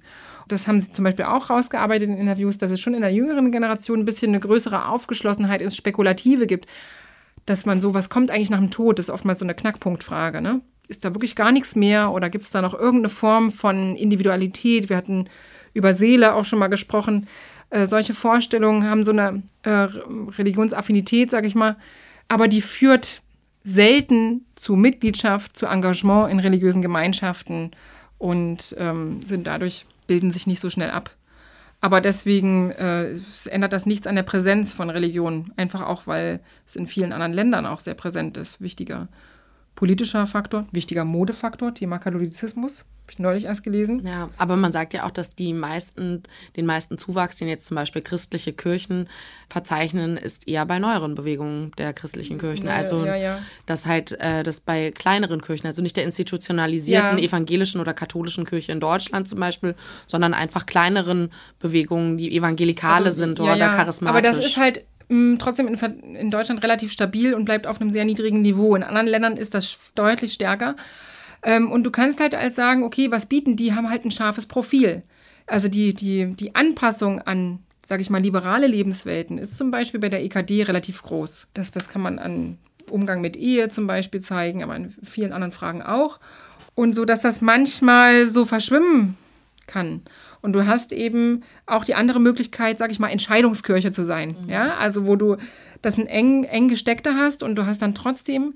[0.48, 3.50] Das haben sie zum Beispiel auch rausgearbeitet in Interviews, dass es schon in der jüngeren
[3.50, 6.66] Generation ein bisschen eine größere Aufgeschlossenheit ins Spekulative gibt.
[7.46, 10.40] Dass man so, was kommt eigentlich nach dem Tod, ist oftmals so eine Knackpunktfrage.
[10.40, 10.60] Ne?
[10.92, 14.90] Ist da wirklich gar nichts mehr oder gibt es da noch irgendeine Form von Individualität?
[14.90, 15.26] Wir hatten
[15.72, 17.28] über Seele auch schon mal gesprochen.
[17.70, 19.88] Äh, solche Vorstellungen haben so eine äh,
[20.36, 21.76] Religionsaffinität, sag ich mal,
[22.28, 23.22] aber die führt
[23.64, 27.70] selten zu Mitgliedschaft, zu Engagement in religiösen Gemeinschaften
[28.18, 31.08] und ähm, sind dadurch, bilden sich nicht so schnell ab.
[31.80, 33.14] Aber deswegen äh,
[33.46, 35.52] ändert das nichts an der Präsenz von Religion.
[35.56, 39.08] Einfach auch, weil es in vielen anderen Ländern auch sehr präsent ist, wichtiger
[39.74, 42.84] politischer Faktor, wichtiger Modefaktor, Thema Katholizismus.
[43.02, 44.06] Habe ich neulich erst gelesen.
[44.06, 46.22] Ja, aber man sagt ja auch, dass die meisten,
[46.56, 49.08] den meisten Zuwachs, den jetzt zum Beispiel christliche Kirchen
[49.48, 52.66] verzeichnen, ist eher bei neueren Bewegungen der christlichen Kirchen.
[52.68, 53.38] Ja, also ja, ja.
[53.66, 58.70] dass halt äh, das bei kleineren Kirchen, also nicht der institutionalisierten evangelischen oder katholischen Kirche
[58.70, 59.74] in Deutschland zum Beispiel,
[60.06, 64.16] sondern einfach kleineren Bewegungen, die evangelikale Also, sind oder charismatisch.
[64.16, 65.74] Aber das ist halt mh, trotzdem in,
[66.14, 68.74] in Deutschland relativ stabil und bleibt auf einem sehr niedrigen Niveau.
[68.74, 70.76] In anderen Ländern ist das deutlich stärker.
[71.42, 73.74] Ähm, und du kannst halt als sagen, okay, was bieten die?
[73.74, 75.02] Haben halt ein scharfes Profil.
[75.46, 80.08] Also die, die, die Anpassung an, sage ich mal, liberale Lebenswelten ist zum Beispiel bei
[80.08, 81.48] der EKD relativ groß.
[81.52, 82.58] Das, das kann man an
[82.90, 86.20] Umgang mit Ehe zum Beispiel zeigen, aber in vielen anderen Fragen auch.
[86.74, 89.16] Und so, dass das manchmal so verschwimmen
[89.66, 90.02] kann.
[90.42, 94.36] Und du hast eben auch die andere Möglichkeit, sag ich mal, Entscheidungskirche zu sein.
[94.48, 95.36] Ja, also wo du
[95.80, 98.54] das ein eng, eng gesteckter hast und du hast dann trotzdem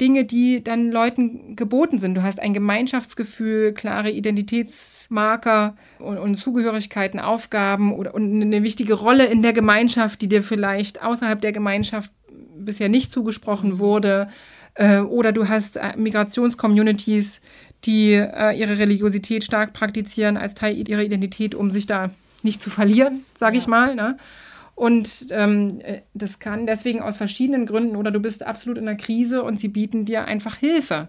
[0.00, 2.16] Dinge, die dann Leuten geboten sind.
[2.16, 9.26] Du hast ein Gemeinschaftsgefühl, klare Identitätsmarker und, und Zugehörigkeiten, Aufgaben oder, und eine wichtige Rolle
[9.26, 12.10] in der Gemeinschaft, die dir vielleicht außerhalb der Gemeinschaft
[12.56, 14.28] bisher nicht zugesprochen wurde.
[14.74, 17.40] Äh, oder du hast äh, Migrationscommunities,
[17.86, 22.10] die äh, ihre Religiosität stark praktizieren als Teil ihrer Identität, um sich da
[22.42, 23.94] nicht zu verlieren, sage ich mal.
[23.94, 24.16] Ne?
[24.76, 28.96] Und ähm, äh, das kann deswegen aus verschiedenen Gründen oder du bist absolut in einer
[28.96, 31.08] Krise und sie bieten dir einfach Hilfe.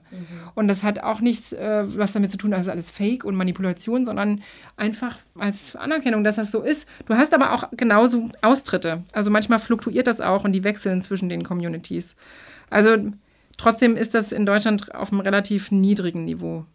[0.53, 3.35] Und das hat auch nichts, äh, was damit zu tun, dass es alles Fake und
[3.35, 4.43] Manipulation, sondern
[4.77, 6.87] einfach als Anerkennung, dass das so ist.
[7.07, 9.03] Du hast aber auch genauso Austritte.
[9.13, 12.15] Also manchmal fluktuiert das auch und die wechseln zwischen den Communities.
[12.69, 12.97] Also
[13.57, 16.65] trotzdem ist das in Deutschland auf einem relativ niedrigen Niveau.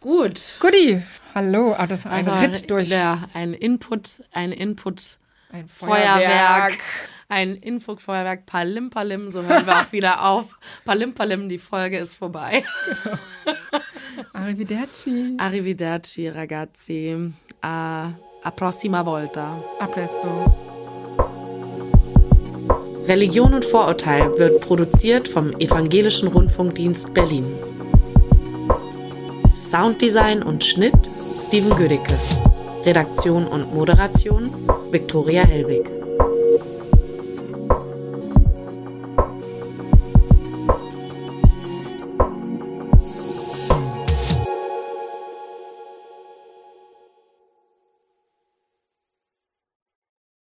[0.00, 0.58] Gut.
[0.60, 1.02] Guti,
[1.34, 1.74] hallo.
[1.78, 5.18] Ah, das war ein Also Ritt durch Ja, ein Input, ein Input.
[5.50, 6.74] ein Feuerwerk.
[7.28, 8.44] Ein Info-Feuerwerk.
[8.44, 10.58] Palim Palim, so hören wir auch wieder auf.
[10.84, 12.64] Palim Palim, die Folge ist vorbei.
[14.34, 15.36] Arrivederci.
[15.38, 17.32] Arrivederci, ragazzi.
[17.62, 18.10] A,
[18.42, 19.58] a prossima volta.
[19.80, 20.73] A presto.
[23.06, 27.44] Religion und Vorurteil wird produziert vom Evangelischen Rundfunkdienst Berlin.
[29.54, 30.94] Sounddesign und Schnitt
[31.36, 32.14] Steven Gödicke.
[32.86, 34.50] Redaktion und Moderation
[34.90, 36.03] Viktoria Hellwig.